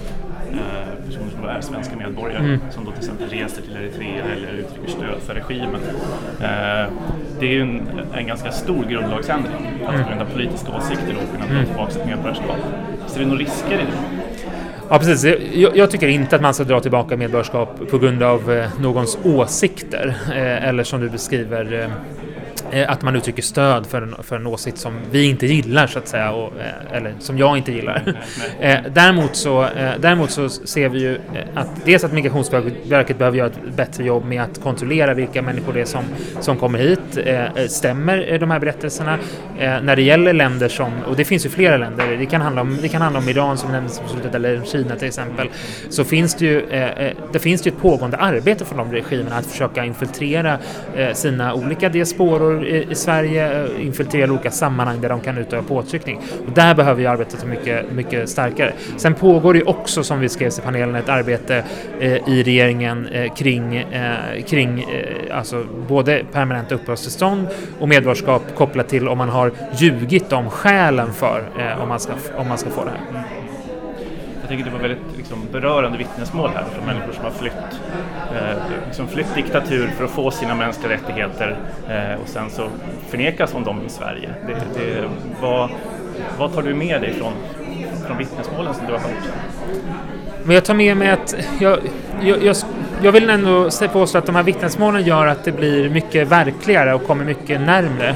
Eh, 0.52 1.06
personer 1.06 1.32
som 1.32 1.46
är 1.46 1.62
svenska 1.62 1.96
medborgare 1.96 2.46
mm. 2.46 2.60
som 2.72 2.86
då 2.86 2.92
till 2.92 3.00
exempel 3.00 3.30
reser 3.30 3.62
till 3.62 3.76
Eritrea 3.76 4.24
eller 4.26 4.54
uttrycker 4.54 4.90
stöd 4.92 5.22
för 5.22 5.34
regimen. 5.34 5.82
Eh, 6.42 6.92
det 7.40 7.46
är 7.46 7.54
ju 7.54 7.62
en, 7.62 7.90
en 8.14 8.28
ganska 8.28 8.52
stor 8.52 8.86
grundlagsändring 8.86 9.56
att 9.86 9.94
mm. 9.94 10.04
på 10.04 10.10
grund 10.10 10.22
av 10.22 10.26
politiska 10.26 10.72
åsikter 10.78 11.14
då 11.14 11.32
kunna 11.32 11.46
dra 11.46 11.54
mm. 11.54 11.66
tillbaka 11.66 12.00
ett 12.00 12.06
medborgarskap. 12.06 12.58
Ser 13.08 13.20
du 13.20 13.26
några 13.26 13.40
risker 13.40 13.74
i 13.74 13.78
det? 13.78 14.29
Ja, 14.92 15.00
precis. 15.00 15.24
Jag, 15.54 15.78
jag, 15.78 15.92
tycker 15.92 16.08
inte 16.08 16.36
att 16.36 16.42
man 16.42 16.54
ska 16.54 16.64
dra 16.64 16.80
tillbaka 16.80 17.18
medborgarskap 17.18 17.90
på 17.90 17.98
grund 17.98 18.24
av 18.24 18.52
eh, 18.52 18.70
någons 18.80 19.18
åsikter 19.24 20.18
eh, 20.28 20.68
eller 20.68 20.84
som 20.84 21.02
du 21.02 21.10
beskriver 21.10 21.82
eh, 21.84 21.90
att 22.88 23.02
man 23.02 23.16
uttrycker 23.16 23.44
stöd 23.44 23.86
för 23.86 24.02
en, 24.02 24.16
för 24.24 24.36
en 24.36 24.48
åsikt 24.48 24.78
som 24.78 25.00
vi 25.12 25.30
inte 25.30 25.48
gillar 25.48 25.88
så 25.88 26.00
att 26.00 26.08
säga, 26.08 26.32
och, 26.32 26.54
eh, 26.60 26.98
eller 26.98 27.14
som 27.20 27.38
jag 27.38 27.58
inte 27.58 27.72
gillar. 27.72 28.16
Eh, 28.60 28.80
däremot, 28.94 29.36
så, 29.36 29.68
däremot 30.00 30.32
så 30.32 30.50
ser 30.50 30.90
vi 30.90 31.00
ju 31.00 31.18
att 31.56 31.86
dels 31.86 32.04
att 32.04 32.14
Migrationsverket 32.14 33.18
behöver 33.18 33.38
göra 33.38 33.48
ett 33.48 33.76
bättre 33.76 34.04
jobb 34.04 34.26
med 34.26 34.42
att 34.42 34.62
kontrollera 34.64 35.14
vilka 35.14 35.42
människor 35.42 35.74
det 35.74 35.82
är 35.82 35.86
som, 35.86 36.04
som 36.40 36.58
kommer 36.58 36.80
hit. 36.80 37.00
Stämmer 37.72 38.40
de 38.40 38.52
här 38.52 38.60
berättelserna? 38.60 39.18
När 39.58 39.96
det 39.96 40.02
gäller 40.02 40.34
länder 40.34 40.70
som, 40.70 40.92
och 41.08 41.16
det 41.16 41.26
finns 41.26 41.46
ju 41.46 41.50
flera 41.50 41.78
länder, 41.78 42.18
det 42.18 42.26
kan 42.26 42.42
handla 42.42 42.62
om, 42.62 42.78
det 42.82 42.88
kan 42.88 43.02
handla 43.02 43.20
om 43.20 43.30
Iran 43.30 43.58
som 43.58 43.72
nämndes 43.72 44.00
på 44.00 44.08
slutet 44.08 44.36
eller 44.36 44.62
Kina 44.66 44.96
till 44.96 45.08
exempel, 45.08 45.50
så 45.90 46.04
finns 46.04 46.36
det 46.36 46.46
ju, 46.46 46.66
det 47.32 47.40
finns 47.40 47.68
ju 47.68 47.72
ett 47.72 47.82
pågående 47.82 48.18
arbete 48.18 48.66
från 48.66 48.78
de 48.78 48.92
regimerna 48.92 49.36
att 49.36 49.46
försöka 49.46 49.86
infiltrera 49.86 50.58
sina 51.14 51.54
olika 51.54 51.90
diasporor 51.90 52.59
i, 52.66 52.88
i 52.92 52.96
Sverige 52.96 53.64
eh, 53.64 53.86
infiltrerar 53.86 54.32
olika 54.32 54.52
sammanhang 54.52 55.02
där 55.02 55.10
de 55.10 55.20
kan 55.20 55.38
utöva 55.38 55.64
påtryckning. 55.64 56.20
Och 56.48 56.52
där 56.54 56.76
behöver 56.76 57.02
ju 57.02 57.08
arbetet 57.08 57.46
mycket, 57.46 57.92
mycket 57.92 58.30
starkare. 58.30 58.74
Sen 58.98 59.14
pågår 59.14 59.54
det 59.54 59.64
också, 59.64 60.04
som 60.04 60.20
vi 60.20 60.30
skrev 60.30 60.48
i 60.48 60.62
panelen, 60.62 60.96
ett 60.96 61.10
arbete 61.10 61.64
eh, 62.00 62.30
i 62.30 62.44
regeringen 62.44 63.08
eh, 63.08 63.34
kring, 63.34 63.76
eh, 63.76 64.44
kring 64.48 64.80
eh, 64.80 65.38
alltså 65.38 65.66
både 65.88 66.24
permanenta 66.32 66.76
uppehållstillstånd 66.76 67.48
och 67.80 67.90
medborgarskap 67.90 68.42
kopplat 68.56 68.90
till 68.90 69.08
om 69.08 69.18
man 69.18 69.30
har 69.30 69.52
ljugit 69.78 70.34
om 70.34 70.50
skälen 70.50 71.14
för 71.14 71.44
eh, 71.60 71.82
om, 71.82 71.90
man 71.90 72.00
ska, 72.00 72.14
om 72.38 72.48
man 72.48 72.58
ska 72.58 72.70
få 72.70 72.84
det 72.84 72.92
här. 72.92 73.24
Jag 74.42 74.50
tycker 74.50 74.64
det 74.66 74.72
var 74.72 74.80
väldigt 74.80 75.19
liksom, 75.30 75.62
berörande 75.62 75.98
vittnesmål 75.98 76.50
här 76.56 76.66
från 76.76 76.86
människor 76.86 77.14
som 77.14 77.24
har 77.24 77.32
flytt, 77.32 77.54
eh, 78.36 78.58
liksom 78.88 79.08
flytt 79.08 79.36
diktatur 79.36 79.88
för 79.98 80.04
att 80.04 80.12
få 80.12 80.32
sina 80.32 80.56
mänskliga 80.56 80.94
rättigheter 80.94 81.58
eh, 81.90 82.22
och 82.22 82.28
sen 82.28 82.50
så 82.50 82.68
förnekas 83.10 83.54
om 83.54 83.64
dem 83.64 83.82
i 83.88 83.90
Sverige. 83.90 84.30
Det, 84.48 84.80
det, 84.80 85.10
vad, 85.42 85.70
vad 86.38 86.54
tar 86.54 86.62
du 86.62 86.74
med 86.74 87.02
dig 87.02 87.14
från, 87.14 87.34
från 88.08 88.18
vittnesmålen 88.18 88.74
som 88.74 88.86
du 88.86 88.92
har 88.92 89.00
hört? 89.00 89.30
Men 90.44 90.56
jag 90.56 90.66
tar 90.66 90.74
med 90.74 90.98
mig 90.98 91.10
att 91.10 91.36
jag, 91.60 91.80
jag, 92.22 92.44
jag, 92.44 92.56
jag 93.02 93.12
vill 93.12 93.30
ändå 93.30 93.70
påstå 93.94 94.18
att 94.18 94.26
de 94.26 94.36
här 94.36 94.44
vittnesmålen 94.44 95.04
gör 95.04 95.28
att 95.28 95.44
det 95.44 95.52
blir 95.52 95.90
mycket 95.90 96.28
verkligare 96.28 96.94
och 96.94 97.08
kommer 97.08 97.26
mycket 97.26 97.62
närmre. 97.62 98.16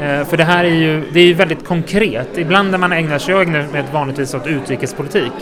Eh, 0.00 0.24
för 0.24 0.36
det 0.36 0.44
här 0.44 0.64
är 0.64 0.74
ju 0.74 1.04
det 1.12 1.20
är 1.20 1.34
väldigt 1.34 1.66
konkret. 1.66 2.38
Ibland 2.38 2.70
när 2.70 2.78
man 2.78 2.92
ägnar 2.92 3.18
sig, 3.18 3.34
jag 3.34 3.42
ägnar 3.42 3.66
mig 3.72 3.84
vanligtvis 3.92 4.34
åt 4.34 4.46
utrikespolitik, 4.46 5.32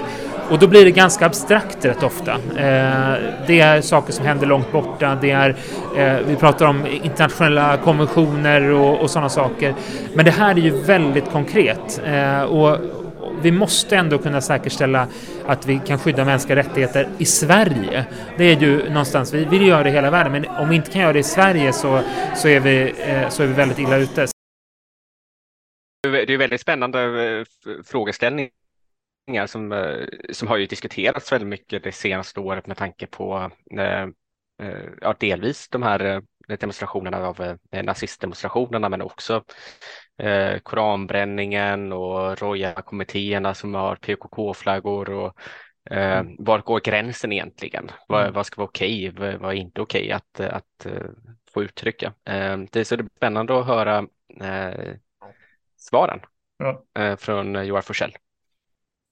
och 0.50 0.58
då 0.58 0.66
blir 0.66 0.84
det 0.84 0.90
ganska 0.90 1.26
abstrakt 1.26 1.84
rätt 1.84 2.02
ofta. 2.02 2.32
Eh, 2.32 3.14
det 3.46 3.60
är 3.60 3.80
saker 3.80 4.12
som 4.12 4.26
händer 4.26 4.46
långt 4.46 4.72
borta, 4.72 5.18
det 5.20 5.30
är, 5.30 5.56
eh, 5.96 6.18
vi 6.26 6.36
pratar 6.36 6.66
om 6.66 6.86
internationella 6.86 7.76
konventioner 7.76 8.70
och, 8.70 9.00
och 9.00 9.10
sådana 9.10 9.28
saker. 9.28 9.74
Men 10.14 10.24
det 10.24 10.30
här 10.30 10.50
är 10.50 10.60
ju 10.60 10.70
väldigt 10.70 11.30
konkret. 11.30 12.00
Eh, 12.04 12.42
och 12.42 12.78
vi 13.42 13.52
måste 13.52 13.96
ändå 13.96 14.18
kunna 14.18 14.40
säkerställa 14.40 15.06
att 15.46 15.66
vi 15.66 15.80
kan 15.86 15.98
skydda 15.98 16.24
mänskliga 16.24 16.56
rättigheter 16.56 17.08
i 17.18 17.24
Sverige. 17.24 18.04
Det 18.38 18.44
är 18.44 18.56
ju 18.56 18.88
någonstans, 18.88 19.34
vi 19.34 19.44
vill 19.44 19.66
göra 19.66 19.82
det 19.82 19.88
i 19.88 19.92
hela 19.92 20.10
världen, 20.10 20.32
men 20.32 20.46
om 20.46 20.68
vi 20.68 20.76
inte 20.76 20.90
kan 20.90 21.02
göra 21.02 21.12
det 21.12 21.18
i 21.18 21.22
Sverige 21.22 21.72
så, 21.72 22.00
så, 22.36 22.48
är, 22.48 22.60
vi, 22.60 22.94
eh, 22.98 23.28
så 23.28 23.42
är 23.42 23.46
vi 23.46 23.52
väldigt 23.52 23.78
illa 23.78 23.96
ute. 23.96 24.26
Det 26.02 26.34
är 26.34 26.38
väldigt 26.38 26.60
spännande 26.60 27.00
eh, 27.02 27.44
frågeställning 27.84 28.48
som, 29.46 29.72
eh, 29.72 30.06
som 30.30 30.48
har 30.48 30.56
ju 30.56 30.66
diskuterats 30.66 31.32
väldigt 31.32 31.48
mycket 31.48 31.84
det 31.84 31.92
senaste 31.92 32.40
året 32.40 32.66
med 32.66 32.76
tanke 32.76 33.06
på 33.06 33.50
eh, 33.78 34.02
eh, 34.62 34.84
ja, 35.00 35.14
delvis 35.18 35.68
de 35.68 35.82
här 35.82 36.22
demonstrationerna 36.58 37.26
av 37.26 37.58
nazistdemonstrationerna 37.70 38.88
men 38.88 39.02
också 39.02 39.44
eh, 40.18 40.58
koranbränningen 40.58 41.92
och 41.92 42.38
Roja-kommittéerna 42.38 43.54
som 43.54 43.74
har 43.74 43.96
PKK-flaggor 43.96 45.10
och 45.10 45.34
eh, 45.90 46.18
mm. 46.18 46.36
var 46.38 46.58
går 46.58 46.80
gränsen 46.80 47.32
egentligen? 47.32 47.90
Vad, 48.08 48.22
mm. 48.22 48.34
vad 48.34 48.46
ska 48.46 48.56
vara 48.56 48.68
okej? 48.68 49.12
Vad, 49.16 49.34
vad 49.34 49.52
är 49.52 49.56
inte 49.56 49.80
okej 49.80 50.12
att, 50.12 50.40
att, 50.40 50.86
att 50.86 51.16
få 51.54 51.62
uttrycka? 51.62 52.06
Eh, 52.06 52.58
det 52.70 52.80
är 52.80 52.84
så 52.84 52.96
det 52.96 53.04
är 53.04 53.16
spännande 53.16 53.60
att 53.60 53.66
höra 53.66 54.06
svaren 55.76 56.20
ja. 56.58 57.16
från 57.16 57.66
Joar 57.66 57.80
Forsell. 57.80 58.12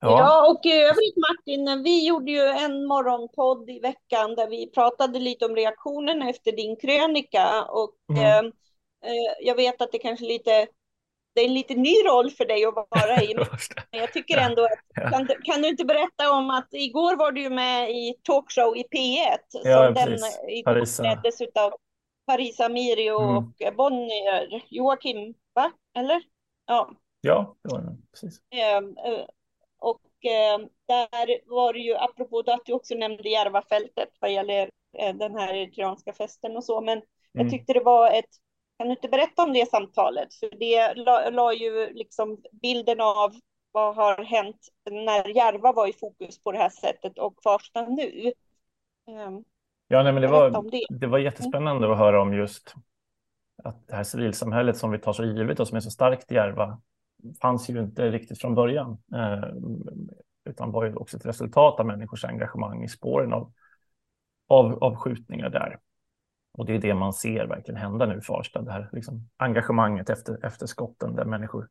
Ja. 0.00 0.18
ja, 0.18 0.50
och 0.50 0.66
i 0.66 0.72
övrigt 0.72 1.16
Martin, 1.16 1.82
vi 1.82 2.06
gjorde 2.06 2.30
ju 2.30 2.46
en 2.46 2.87
morgonpodd 2.87 3.70
i 3.70 3.80
veckan 3.80 4.34
där 4.34 4.48
vi 4.48 4.70
pratade 4.70 5.18
lite 5.18 5.46
om 5.46 5.56
reaktionen 5.56 6.22
efter 6.22 6.52
din 6.52 6.76
krönika 6.76 7.64
och 7.64 7.94
mm. 8.12 8.24
Eh, 8.24 9.11
eh, 9.11 9.32
jag 9.40 9.54
vet 9.54 9.82
att 9.82 9.92
det 9.92 9.98
kanske 9.98 10.24
lite 10.24 10.66
det 11.34 11.40
är 11.40 11.48
en 11.48 11.54
lite 11.54 11.74
ny 11.74 11.94
roll 12.06 12.30
för 12.30 12.44
dig 12.44 12.64
att 12.64 12.74
vara 12.74 13.22
i. 13.22 13.34
Men 13.34 13.46
jag 14.00 14.12
tycker 14.12 14.38
ändå 14.38 14.64
att, 14.64 15.11
kan, 15.12 15.28
kan, 15.44 15.62
du 15.62 15.68
inte 15.68 15.84
berätta 15.84 16.32
om 16.32 16.50
att 16.50 16.68
igår 16.70 17.16
var 17.16 17.32
du 17.32 17.50
med 17.50 17.90
i 17.90 18.14
talkshow 18.22 18.76
i 18.76 18.82
P1? 18.82 19.38
Ja, 19.64 19.84
som 19.84 19.94
den 19.94 20.18
Parisa. 20.64 21.02
leddes 21.02 21.40
av 21.40 21.72
Parisa 22.26 22.64
Amiri 22.64 23.11
och 23.11 23.62
mm. 23.62 23.76
Bonnier, 23.76 24.64
Joakim, 24.68 25.34
va? 25.54 25.72
Eller? 25.98 26.22
Ja. 26.66 26.90
Ja, 27.20 27.56
det 27.62 27.74
var 27.74 27.80
det. 27.80 27.96
Precis. 28.12 28.40
Eh, 30.24 30.66
där 30.87 31.50
var 31.50 31.72
det 31.72 31.78
ju, 31.78 31.94
apropå 31.94 32.42
att 32.46 32.64
du 32.64 32.72
också 32.72 32.94
nämnde 32.94 33.28
Järvafältet 33.28 34.09
vad 34.20 34.33
gäller 34.33 34.70
eh, 34.98 35.14
den 35.14 35.37
här 35.37 35.54
eritreanska 35.54 36.12
festen 36.12 36.57
och 36.57 36.64
så, 36.64 36.81
men 36.81 36.98
mm. 36.98 37.04
jag 37.33 37.50
tyckte 37.50 37.72
det 37.72 37.81
var 37.81 38.11
ett, 38.11 38.31
kan 38.78 38.87
du 38.87 38.94
inte 38.94 39.09
berätta 39.09 39.42
om 39.42 39.52
det 39.52 39.70
samtalet? 39.70 40.35
För 40.35 40.50
det 40.59 40.94
la, 40.94 41.31
la 41.31 41.52
ju 41.52 41.92
liksom 41.92 42.42
bilden 42.62 43.00
av 43.00 43.35
vad 43.72 43.96
har 43.96 44.24
hänt 44.24 44.68
när 44.90 45.37
Järva 45.37 45.72
var 45.72 45.87
i 45.87 45.92
fokus 45.92 46.42
på 46.42 46.52
det 46.52 46.59
här 46.59 46.68
sättet 46.68 47.18
och 47.18 47.35
Farsta 47.44 47.83
nu. 47.83 48.33
Um, 49.07 49.44
ja, 49.88 50.02
nej, 50.02 50.12
men 50.12 50.22
det 50.22 50.28
var, 50.28 50.70
det. 50.70 50.87
det 50.90 51.07
var 51.07 51.18
jättespännande 51.18 51.92
att 51.92 51.98
höra 51.98 52.22
om 52.22 52.35
just 52.35 52.74
att 53.64 53.87
det 53.87 53.94
här 53.94 54.04
civilsamhället 54.04 54.76
som 54.76 54.90
vi 54.90 54.98
tar 54.98 55.12
så 55.12 55.24
givet 55.24 55.61
och 55.61 55.68
som 55.68 55.76
är 55.76 55.81
så 55.81 55.90
starkt 55.90 56.33
i 56.33 56.35
Järva 56.35 56.81
fanns 57.42 57.70
ju 57.70 57.81
inte 57.81 58.11
riktigt 58.11 58.40
från 58.40 58.54
början, 58.54 58.98
eh, 59.14 59.48
utan 60.44 60.70
var 60.70 60.85
ju 60.85 60.94
också 60.94 61.16
ett 61.16 61.26
resultat 61.26 61.81
av 61.81 61.87
människors 61.87 62.24
engagemang 62.24 62.85
i 62.85 62.88
spåren 62.88 63.33
av, 63.33 63.52
av, 64.48 64.85
av 64.85 64.96
skjutningar 64.96 65.50
där. 65.50 65.78
Och 66.52 66.66
det 66.66 66.74
är 66.74 66.78
det 66.78 66.94
man 66.94 67.12
ser 67.12 67.46
verkligen 67.46 67.81
hända 67.81 68.07
nu 68.07 68.18
i 68.18 68.20
Farsta, 68.20 68.62
det 68.62 68.72
här 68.72 68.88
liksom 68.92 69.28
engagemanget 69.37 70.11
efter, 70.11 70.46
efter 70.46 70.66
skotten 70.66 71.14
där 71.14 71.24
människor 71.24 71.68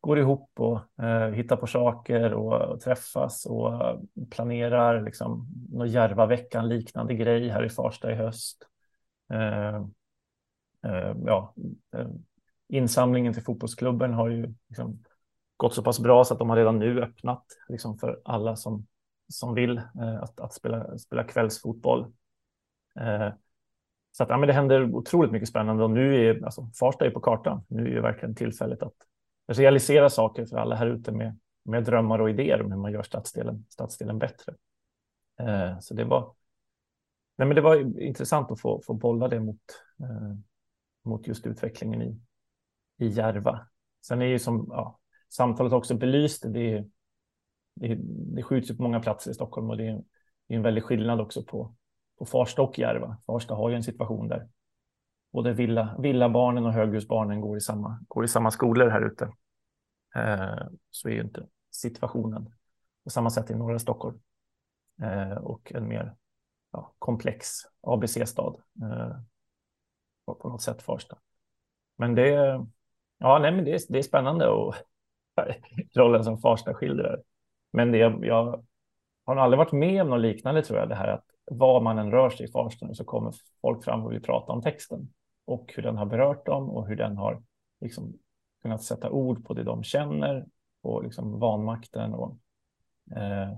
går 0.00 0.18
ihop 0.18 0.50
och 0.56 1.04
eh, 1.04 1.30
hittar 1.30 1.56
på 1.56 1.66
saker 1.66 2.34
och, 2.34 2.60
och 2.62 2.80
träffas 2.80 3.46
och 3.46 3.72
uh, 3.72 4.00
planerar 4.30 5.02
liksom 5.02 5.48
någon 5.72 5.88
Järvaveckan 5.88 6.68
liknande 6.68 7.14
grej 7.14 7.48
här 7.48 7.64
i 7.64 7.70
Farsta 7.70 8.12
i 8.12 8.14
höst. 8.14 8.66
Eh, 9.32 9.76
eh, 10.86 11.14
ja, 11.24 11.54
eh, 11.96 12.08
insamlingen 12.68 13.32
till 13.32 13.42
fotbollsklubben 13.42 14.14
har 14.14 14.28
ju 14.28 14.54
liksom 14.68 15.04
gått 15.56 15.74
så 15.74 15.82
pass 15.82 16.00
bra 16.00 16.24
så 16.24 16.32
att 16.34 16.38
de 16.38 16.50
har 16.50 16.56
redan 16.56 16.78
nu 16.78 17.02
öppnat 17.02 17.44
liksom 17.68 17.98
för 17.98 18.20
alla 18.24 18.56
som, 18.56 18.86
som 19.28 19.54
vill 19.54 19.78
eh, 19.78 20.22
att, 20.22 20.40
att 20.40 20.54
spela, 20.54 20.98
spela 20.98 21.24
kvällsfotboll. 21.24 22.12
Eh, 23.00 23.28
så 24.12 24.22
att, 24.22 24.28
ja, 24.28 24.36
men 24.36 24.46
det 24.46 24.52
händer 24.52 24.94
otroligt 24.94 25.32
mycket 25.32 25.48
spännande 25.48 25.84
och 25.84 25.90
nu 25.90 26.26
är 26.26 26.44
alltså, 26.44 26.70
Farsta 26.80 27.06
är 27.06 27.10
på 27.10 27.20
kartan. 27.20 27.64
Nu 27.68 27.82
är 27.82 27.90
ju 27.90 28.00
verkligen 28.00 28.34
tillfället 28.34 28.82
att 28.82 28.94
realisera 29.46 30.10
saker 30.10 30.46
för 30.46 30.56
alla 30.56 30.74
här 30.74 30.86
ute 30.86 31.12
med, 31.12 31.38
med 31.64 31.84
drömmar 31.84 32.18
och 32.18 32.30
idéer 32.30 32.62
om 32.62 32.72
hur 32.72 32.78
man 32.78 32.92
gör 32.92 33.02
stadsdelen, 33.02 33.64
stadsdelen 33.68 34.18
bättre. 34.18 34.54
Eh, 35.40 35.78
så 35.80 35.94
det 35.94 36.04
var, 36.04 36.34
nej, 37.38 37.48
men 37.48 37.54
det 37.54 37.60
var 37.60 38.00
intressant 38.00 38.50
att 38.50 38.60
få, 38.60 38.82
få 38.86 38.94
bolla 38.94 39.28
det 39.28 39.40
mot, 39.40 39.60
eh, 40.00 40.36
mot 41.04 41.26
just 41.26 41.46
utvecklingen 41.46 42.02
i, 42.02 42.20
i 42.98 43.06
Järva. 43.06 43.68
Sen 44.06 44.22
är 44.22 44.26
ju 44.26 44.38
som 44.38 44.66
ja, 44.68 44.98
samtalet 45.28 45.72
också 45.72 45.94
belyst, 45.94 46.42
det, 46.42 46.84
det, 47.74 47.98
det 48.34 48.42
skjuts 48.42 48.76
på 48.76 48.82
många 48.82 49.00
platser 49.00 49.30
i 49.30 49.34
Stockholm 49.34 49.70
och 49.70 49.76
det 49.76 49.86
är, 49.86 50.02
det 50.46 50.54
är 50.54 50.56
en 50.56 50.62
väldig 50.62 50.84
skillnad 50.84 51.20
också 51.20 51.42
på, 51.42 51.74
på 52.18 52.24
Farsta 52.24 52.62
och 52.62 52.78
Järva. 52.78 53.16
Farsta 53.26 53.54
har 53.54 53.70
ju 53.70 53.76
en 53.76 53.82
situation 53.82 54.28
där 54.28 54.48
både 55.32 55.52
villa, 55.52 55.96
villabarnen 55.98 56.66
och 56.66 56.72
höghusbarnen 56.72 57.40
går 57.40 57.56
i 57.56 57.60
samma, 57.60 58.04
går 58.08 58.24
i 58.24 58.28
samma 58.28 58.50
skolor 58.50 58.88
här 58.88 59.06
ute. 59.06 59.24
Eh, 60.14 60.66
så 60.90 61.08
är 61.08 61.12
ju 61.12 61.20
inte 61.20 61.46
situationen 61.70 62.54
på 63.04 63.10
samma 63.10 63.30
sätt 63.30 63.50
i 63.50 63.54
norra 63.54 63.78
Stockholm. 63.78 64.20
Eh, 65.02 65.36
och 65.36 65.72
en 65.74 65.88
mer 65.88 66.14
ja, 66.72 66.94
komplex 66.98 67.48
ABC-stad 67.80 68.56
eh, 68.82 69.16
på 70.24 70.48
något 70.48 70.62
sätt 70.62 70.82
Farsta. 70.82 71.18
Men 71.96 72.14
det, 72.14 72.66
ja, 73.18 73.38
nej, 73.38 73.52
men 73.52 73.64
det, 73.64 73.72
är, 73.74 73.80
det 73.88 73.98
är 73.98 74.02
spännande 74.02 74.48
och 74.48 74.74
rollen 75.94 76.24
som 76.24 76.38
Farsta 76.38 76.74
skildrar. 76.74 77.22
Men 77.72 77.92
det, 77.92 77.98
jag 77.98 78.64
har 79.24 79.34
nog 79.34 79.44
aldrig 79.44 79.58
varit 79.58 79.72
med 79.72 80.02
om 80.02 80.10
något 80.10 80.20
liknande 80.20 80.62
tror 80.62 80.78
jag, 80.78 80.88
det 80.88 80.94
här 80.94 81.08
att 81.08 81.24
var 81.50 81.80
man 81.80 81.98
än 81.98 82.10
rör 82.10 82.30
sig 82.30 82.46
i 82.46 82.52
Farsta 82.52 82.94
så 82.94 83.04
kommer 83.04 83.34
folk 83.60 83.84
fram 83.84 84.04
och 84.04 84.12
vill 84.12 84.22
prata 84.22 84.52
om 84.52 84.62
texten 84.62 85.12
och 85.44 85.72
hur 85.76 85.82
den 85.82 85.96
har 85.96 86.06
berört 86.06 86.46
dem 86.46 86.70
och 86.70 86.88
hur 86.88 86.96
den 86.96 87.16
har 87.16 87.42
liksom 87.80 88.18
kunnat 88.62 88.82
sätta 88.82 89.10
ord 89.10 89.44
på 89.46 89.54
det 89.54 89.64
de 89.64 89.82
känner 89.82 90.46
och 90.82 91.04
liksom 91.04 91.40
vanmakten. 91.40 92.14
Och, 92.14 92.38
eh, 93.16 93.56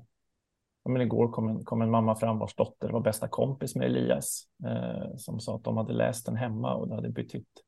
men 0.85 1.03
igår 1.03 1.29
kom 1.29 1.49
en, 1.49 1.65
kom 1.65 1.83
en 1.83 1.91
mamma 1.91 2.17
fram 2.17 2.39
vars 2.39 2.55
dotter 2.55 2.89
var 2.89 3.01
bästa 3.01 3.29
kompis 3.29 3.75
med 3.75 3.87
Elias 3.87 4.43
eh, 4.65 5.17
som 5.17 5.41
sa 5.41 5.57
att 5.57 5.65
de 5.65 5.77
hade 5.77 5.93
läst 5.93 6.27
den 6.27 6.37
hemma 6.37 6.75
och 6.75 6.89
det 6.89 6.95
hade 6.95 7.11
betytt, 7.11 7.63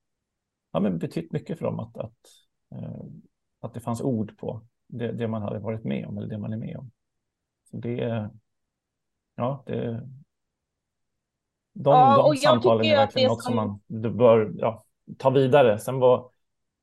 ja, 0.73 0.81
men 0.81 0.99
betytt 0.99 1.33
mycket 1.33 1.59
för 1.59 1.67
dem 1.67 1.81
att, 1.81 1.97
att, 1.97 2.19
eh, 2.75 3.05
att 3.61 3.75
det 3.75 3.81
fanns 3.81 4.01
ord 4.01 4.39
på 4.39 4.63
det, 4.87 5.13
det, 5.13 5.29
man 5.29 5.43
hade 5.43 5.59
varit 5.59 5.85
med 5.85 6.07
om 6.07 6.19
eller 6.19 6.29
det 6.29 6.39
man 6.39 6.53
är 6.53 6.57
med 6.57 6.77
om. 6.77 6.91
Så 7.71 7.77
det, 7.77 8.31
ja, 9.37 9.63
det, 9.67 10.07
de, 11.73 11.91
ja, 11.91 12.17
de 12.17 12.37
samtalen 12.37 12.87
är 12.87 12.97
verkligen 12.97 13.29
något 13.29 13.45
som 13.45 13.57
man 13.57 13.81
bör 14.17 14.53
ja, 14.57 14.85
ta 15.19 15.31
vidare. 15.31 15.79
Sen 15.79 15.99
var 15.99 16.31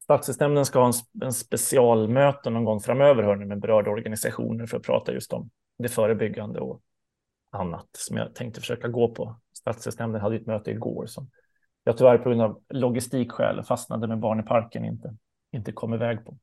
Stadsdelsnämnden 0.03 0.65
ska 0.65 0.79
ha 0.79 0.87
en, 0.87 1.25
en 1.25 1.33
specialmöte 1.33 2.49
någon 2.49 2.65
gång 2.65 2.79
framöver 2.79 3.23
hörni, 3.23 3.45
med 3.45 3.59
berörda 3.59 3.91
organisationer 3.91 4.65
för 4.65 4.77
att 4.77 4.83
prata 4.83 5.13
just 5.13 5.33
om 5.33 5.49
det 5.77 5.89
förebyggande 5.89 6.59
och 6.59 6.81
annat 7.51 7.87
som 7.91 8.17
jag 8.17 8.35
tänkte 8.35 8.59
försöka 8.59 8.87
gå 8.87 9.13
på. 9.13 9.35
Stadsdelsnämnden 9.53 10.21
hade 10.21 10.35
ett 10.35 10.45
möte 10.45 10.71
igår 10.71 11.05
som 11.05 11.29
jag 11.87 11.97
tyvärr 11.97 12.17
på 12.17 12.29
grund 12.29 12.41
av 12.41 12.61
logistikskäl 12.69 13.63
fastnade 13.63 14.07
med 14.07 14.19
barn 14.19 14.39
i 14.39 14.43
parken 14.43 14.85
inte, 14.85 15.15
inte 15.51 15.71
kom 15.71 15.93
iväg 15.93 16.25
på. 16.25 16.37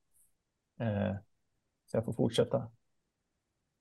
Eh, 0.80 1.14
så 1.86 1.96
jag 1.96 2.04
får 2.04 2.12
fortsätta 2.12 2.70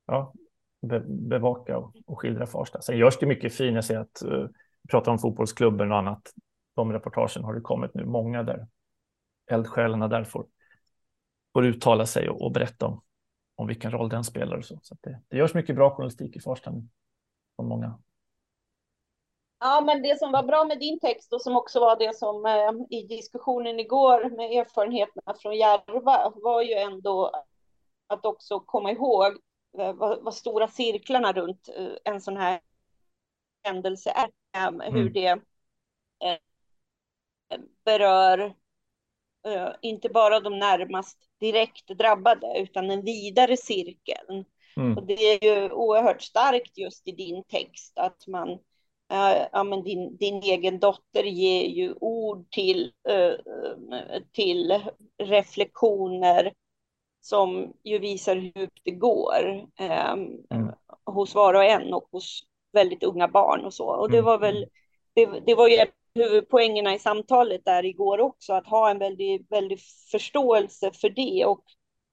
ja, 0.07 0.33
be, 0.81 0.99
bevaka 1.07 1.77
och, 1.77 1.95
och 2.05 2.19
skildra 2.19 2.47
Farsta. 2.47 2.81
Sen 2.81 2.97
görs 2.97 3.17
det 3.19 3.25
mycket 3.25 3.53
fint. 3.53 3.75
Jag 3.75 3.85
ser 3.85 3.99
att 3.99 4.21
uh, 4.25 4.47
pratar 4.89 5.11
om 5.11 5.19
fotbollsklubben 5.19 5.91
och 5.91 5.97
annat. 5.97 6.33
De 6.75 6.93
reportagen 6.93 7.43
har 7.43 7.53
det 7.53 7.61
kommit 7.61 7.93
nu, 7.93 8.05
många 8.05 8.43
där 8.43 8.67
eldsjälarna 9.51 10.07
där 10.07 10.23
får, 10.23 10.45
får 11.53 11.65
uttala 11.65 12.05
sig 12.05 12.29
och, 12.29 12.41
och 12.41 12.51
berätta 12.51 12.85
om, 12.85 13.01
om 13.55 13.67
vilken 13.67 13.91
roll 13.91 14.09
den 14.09 14.23
spelar. 14.23 14.57
Och 14.57 14.65
så 14.65 14.79
så 14.81 14.97
det, 15.01 15.21
det 15.27 15.37
görs 15.37 15.53
mycket 15.53 15.75
bra 15.75 15.95
journalistik 15.95 16.35
i 16.35 16.39
Farsta 16.39 16.71
från 17.55 17.67
många. 17.67 17.99
Ja, 19.63 19.81
men 19.85 20.01
det 20.01 20.19
som 20.19 20.31
var 20.31 20.43
bra 20.43 20.65
med 20.65 20.79
din 20.79 20.99
text 20.99 21.33
och 21.33 21.41
som 21.41 21.55
också 21.55 21.79
var 21.79 21.99
det 21.99 22.15
som 22.15 22.45
eh, 22.45 22.97
i 22.97 23.03
diskussionen 23.03 23.79
igår 23.79 24.29
med 24.29 24.51
erfarenheterna 24.51 25.35
från 25.41 25.55
Järva 25.57 26.33
var 26.35 26.61
ju 26.61 26.73
ändå 26.73 27.31
att 28.07 28.25
också 28.25 28.59
komma 28.59 28.91
ihåg 28.91 29.37
eh, 29.77 29.93
vad, 29.93 30.23
vad, 30.23 30.33
stora 30.33 30.67
cirklarna 30.67 31.33
runt 31.33 31.69
eh, 31.77 32.13
en 32.13 32.21
sån 32.21 32.37
här 32.37 32.61
händelse 33.63 34.09
är, 34.09 34.29
eh, 34.63 34.91
hur 34.91 35.01
mm. 35.01 35.13
det 35.13 35.29
eh, 36.19 36.37
berör 37.85 38.55
Eh, 39.47 39.69
inte 39.81 40.09
bara 40.09 40.39
de 40.39 40.59
närmast 40.59 41.17
direkt 41.39 41.87
drabbade 41.87 42.59
utan 42.59 42.87
den 42.87 43.01
vidare 43.05 43.57
cirkeln. 43.57 44.45
Mm. 44.77 44.97
Och 44.97 45.05
det 45.05 45.13
är 45.13 45.43
ju 45.43 45.71
oerhört 45.71 46.21
starkt 46.21 46.77
just 46.77 47.07
i 47.07 47.11
din 47.11 47.43
text 47.43 47.93
att 47.97 48.27
man, 48.27 48.59
ja, 49.51 49.63
men 49.63 49.83
din, 49.83 50.17
din 50.17 50.43
egen 50.43 50.79
dotter 50.79 51.23
ger 51.23 51.65
ju 51.67 51.93
ord 52.01 52.51
till, 52.51 52.91
äh, 53.09 53.33
till 54.31 54.83
reflektioner 55.23 56.53
som 57.21 57.73
ju 57.83 57.99
visar 57.99 58.35
hur 58.35 58.51
djupt 58.55 58.81
det 58.83 58.91
går 58.91 59.67
äh, 59.79 60.13
mm. 60.13 60.71
hos 61.05 61.35
var 61.35 61.53
och 61.53 61.65
en 61.65 61.93
och 61.93 62.07
hos 62.11 62.43
väldigt 62.73 63.03
unga 63.03 63.27
barn 63.27 63.65
och 63.65 63.73
så. 63.73 63.85
Och 63.85 64.11
det 64.11 64.17
mm. 64.17 64.25
var 64.25 64.37
väl, 64.37 64.65
det, 65.13 65.25
det 65.45 65.55
var 65.55 65.67
ju 65.67 65.85
huvudpoängerna 66.15 66.95
i 66.95 66.99
samtalet 66.99 67.65
där 67.65 67.85
igår 67.85 68.19
också, 68.19 68.53
att 68.53 68.67
ha 68.67 68.91
en 68.91 68.99
väldig, 68.99 69.45
väldig 69.49 69.79
förståelse 70.11 70.91
för 70.91 71.09
det 71.09 71.45
och 71.45 71.63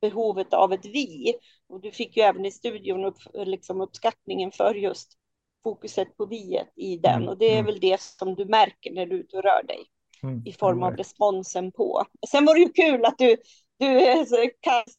behovet 0.00 0.54
av 0.54 0.72
ett 0.72 0.86
vi. 0.86 1.34
Och 1.68 1.80
du 1.80 1.90
fick 1.90 2.16
ju 2.16 2.22
även 2.22 2.46
i 2.46 2.50
studion 2.50 3.04
upp, 3.04 3.18
liksom 3.34 3.80
uppskattningen 3.80 4.52
för 4.52 4.74
just 4.74 5.19
fokuset 5.62 6.16
på 6.16 6.26
viet 6.26 6.72
i 6.76 6.96
den. 6.96 7.14
Mm. 7.14 7.28
Och 7.28 7.38
det 7.38 7.46
är 7.46 7.58
mm. 7.58 7.66
väl 7.66 7.80
det 7.80 8.00
som 8.00 8.34
du 8.34 8.44
märker 8.44 8.92
när 8.92 9.06
du 9.06 9.16
är 9.16 9.20
ute 9.20 9.36
och 9.36 9.42
rör 9.42 9.62
dig 9.62 9.86
mm. 10.22 10.42
i 10.46 10.52
form 10.52 10.82
av 10.82 10.96
responsen 10.96 11.72
på. 11.72 12.04
Sen 12.28 12.44
var 12.44 12.54
det 12.54 12.60
ju 12.60 12.72
kul 12.72 13.04
att 13.04 13.18
du 13.18 13.36
du 13.80 13.86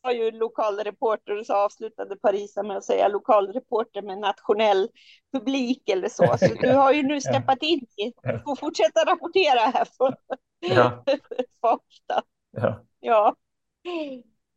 var 0.02 0.12
ju 0.12 0.32
lokalreporter 0.32 1.40
och 1.40 1.46
så 1.46 1.54
avslutade 1.54 2.16
Parisa 2.16 2.64
med 2.64 2.78
att 2.78 2.84
säga 2.84 3.08
lokalreporter 3.08 4.02
med 4.02 4.18
nationell 4.18 4.90
publik 5.34 5.90
eller 5.90 6.10
så. 6.10 6.38
Så 6.40 6.54
du 6.62 6.72
har 6.72 6.94
ju 6.94 7.04
nu 7.04 7.22
steppat 7.22 7.64
in 7.64 7.80
i, 7.80 8.14
du 8.24 8.40
får 8.46 8.56
fortsätta 8.56 9.06
rapportera 9.06 9.60
här 9.60 9.86
från 9.98 10.14
ja. 10.60 11.04
Farsta. 11.62 12.24
Ja. 12.52 12.84
ja. 13.00 13.36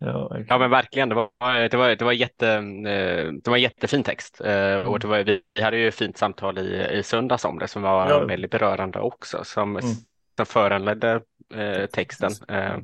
Ja, 0.05 0.37
ja, 0.49 0.59
men 0.59 0.71
verkligen. 0.71 1.09
Det 1.09 1.15
var, 1.15 1.29
det 1.69 1.77
var, 1.77 1.89
det 1.89 2.05
var, 2.05 2.13
jätte, 2.13 2.49
eh, 2.49 3.33
det 3.33 3.49
var 3.49 3.57
en 3.57 3.63
jättefin 3.63 4.03
text. 4.03 4.41
Eh, 4.41 4.79
och 4.79 4.99
det 4.99 5.07
var, 5.07 5.25
vi 5.55 5.63
hade 5.63 5.77
ju 5.77 5.89
ett 5.89 5.95
fint 5.95 6.19
samtal 6.19 6.59
i, 6.59 6.89
i 6.93 7.03
söndags 7.03 7.45
om 7.45 7.59
det 7.59 7.69
som 7.69 7.83
var 7.83 8.11
ja. 8.11 8.25
väldigt 8.25 8.51
berörande 8.51 9.01
också, 9.01 9.45
som, 9.45 9.77
mm. 9.77 9.91
som 10.37 10.47
föranledde 10.47 11.21
eh, 11.55 11.87
texten. 11.87 12.31
Eh, 12.49 12.77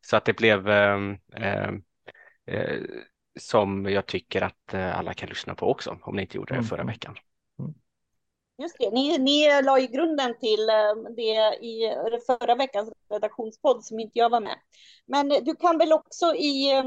så 0.00 0.16
att 0.16 0.24
det 0.24 0.36
blev 0.36 0.70
eh, 0.70 1.70
som 3.40 3.86
jag 3.86 4.06
tycker 4.06 4.42
att 4.42 4.74
alla 4.74 5.14
kan 5.14 5.28
lyssna 5.28 5.54
på 5.54 5.70
också, 5.70 5.98
om 6.02 6.16
ni 6.16 6.22
inte 6.22 6.36
gjorde 6.36 6.54
det 6.54 6.58
mm. 6.58 6.66
förra 6.66 6.84
veckan. 6.84 7.14
Just 8.62 8.78
det, 8.78 8.90
ni, 8.90 9.18
ni 9.18 9.62
la 9.62 9.78
ju 9.78 9.86
grunden 9.86 10.38
till 10.38 10.66
det 11.16 11.64
i 11.66 11.94
förra 12.26 12.54
veckans 12.54 12.92
redaktionspodd 13.10 13.84
som 13.84 14.00
inte 14.00 14.18
jag 14.18 14.30
var 14.30 14.40
med. 14.40 14.58
Men 15.06 15.28
du 15.28 15.54
kan 15.54 15.78
väl 15.78 15.92
också 15.92 16.34
i, 16.34 16.82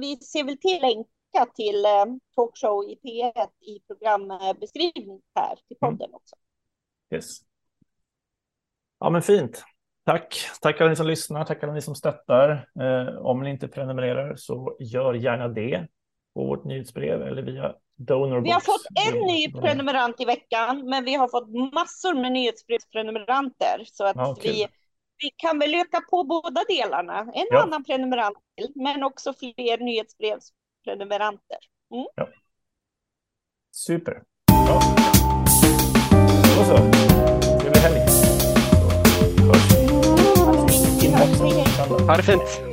vi 0.00 0.16
ser 0.16 0.44
väl 0.44 0.58
till 0.58 0.80
länka 0.80 1.52
till 1.54 1.84
talkshow 2.34 2.84
i 2.84 2.98
P1 3.04 3.48
i 3.60 3.80
programbeskrivning 3.86 5.20
här 5.34 5.56
till 5.68 5.76
mm. 5.82 5.98
podden 5.98 6.14
också. 6.14 6.36
Yes. 7.14 7.40
Ja 8.98 9.10
men 9.10 9.22
fint. 9.22 9.64
Tack. 10.04 10.36
Tack 10.60 10.80
alla 10.80 10.90
ni 10.90 10.96
som 10.96 11.06
lyssnar. 11.06 11.44
Tack 11.44 11.62
alla 11.62 11.72
ni 11.72 11.82
som 11.82 11.94
stöttar. 11.94 12.68
Eh, 12.80 13.16
om 13.16 13.42
ni 13.42 13.50
inte 13.50 13.68
prenumererar 13.68 14.36
så 14.36 14.76
gör 14.80 15.14
gärna 15.14 15.48
det 15.48 15.86
på 16.34 16.44
vårt 16.44 16.64
nyhetsbrev 16.64 17.22
eller 17.22 17.42
via 17.42 17.74
Donorbox. 18.06 18.46
Vi 18.46 18.50
har 18.50 18.60
fått 18.60 18.86
en 19.06 19.20
ny 19.20 19.52
prenumerant 19.52 20.20
i 20.20 20.24
veckan, 20.24 20.88
men 20.88 21.04
vi 21.04 21.14
har 21.14 21.28
fått 21.28 21.74
massor 21.74 22.14
med 22.14 22.32
nyhetsbrevsprenumeranter 22.32 23.84
så 23.86 24.04
att 24.04 24.16
ja, 24.16 24.36
vi, 24.42 24.66
vi 25.22 25.30
kan 25.36 25.58
väl 25.58 25.74
öka 25.74 26.00
på 26.10 26.24
båda 26.24 26.64
delarna. 26.68 27.18
En 27.20 27.46
ja. 27.50 27.62
annan 27.62 27.84
prenumerant 27.84 28.38
till, 28.56 28.72
men 28.74 29.02
också 29.02 29.32
fler 29.32 29.78
nyhetsbrevsprenumeranter. 29.78 31.58
Mm. 31.94 32.06
Ja. 32.14 32.28
Super. 33.70 34.22
Ja. 34.66 34.80
Då 36.56 36.64
så. 36.64 36.76
Trevlig 37.60 37.80
helg. 37.80 38.00
Ha 42.06 42.16
det 42.16 42.22
fint. 42.22 42.69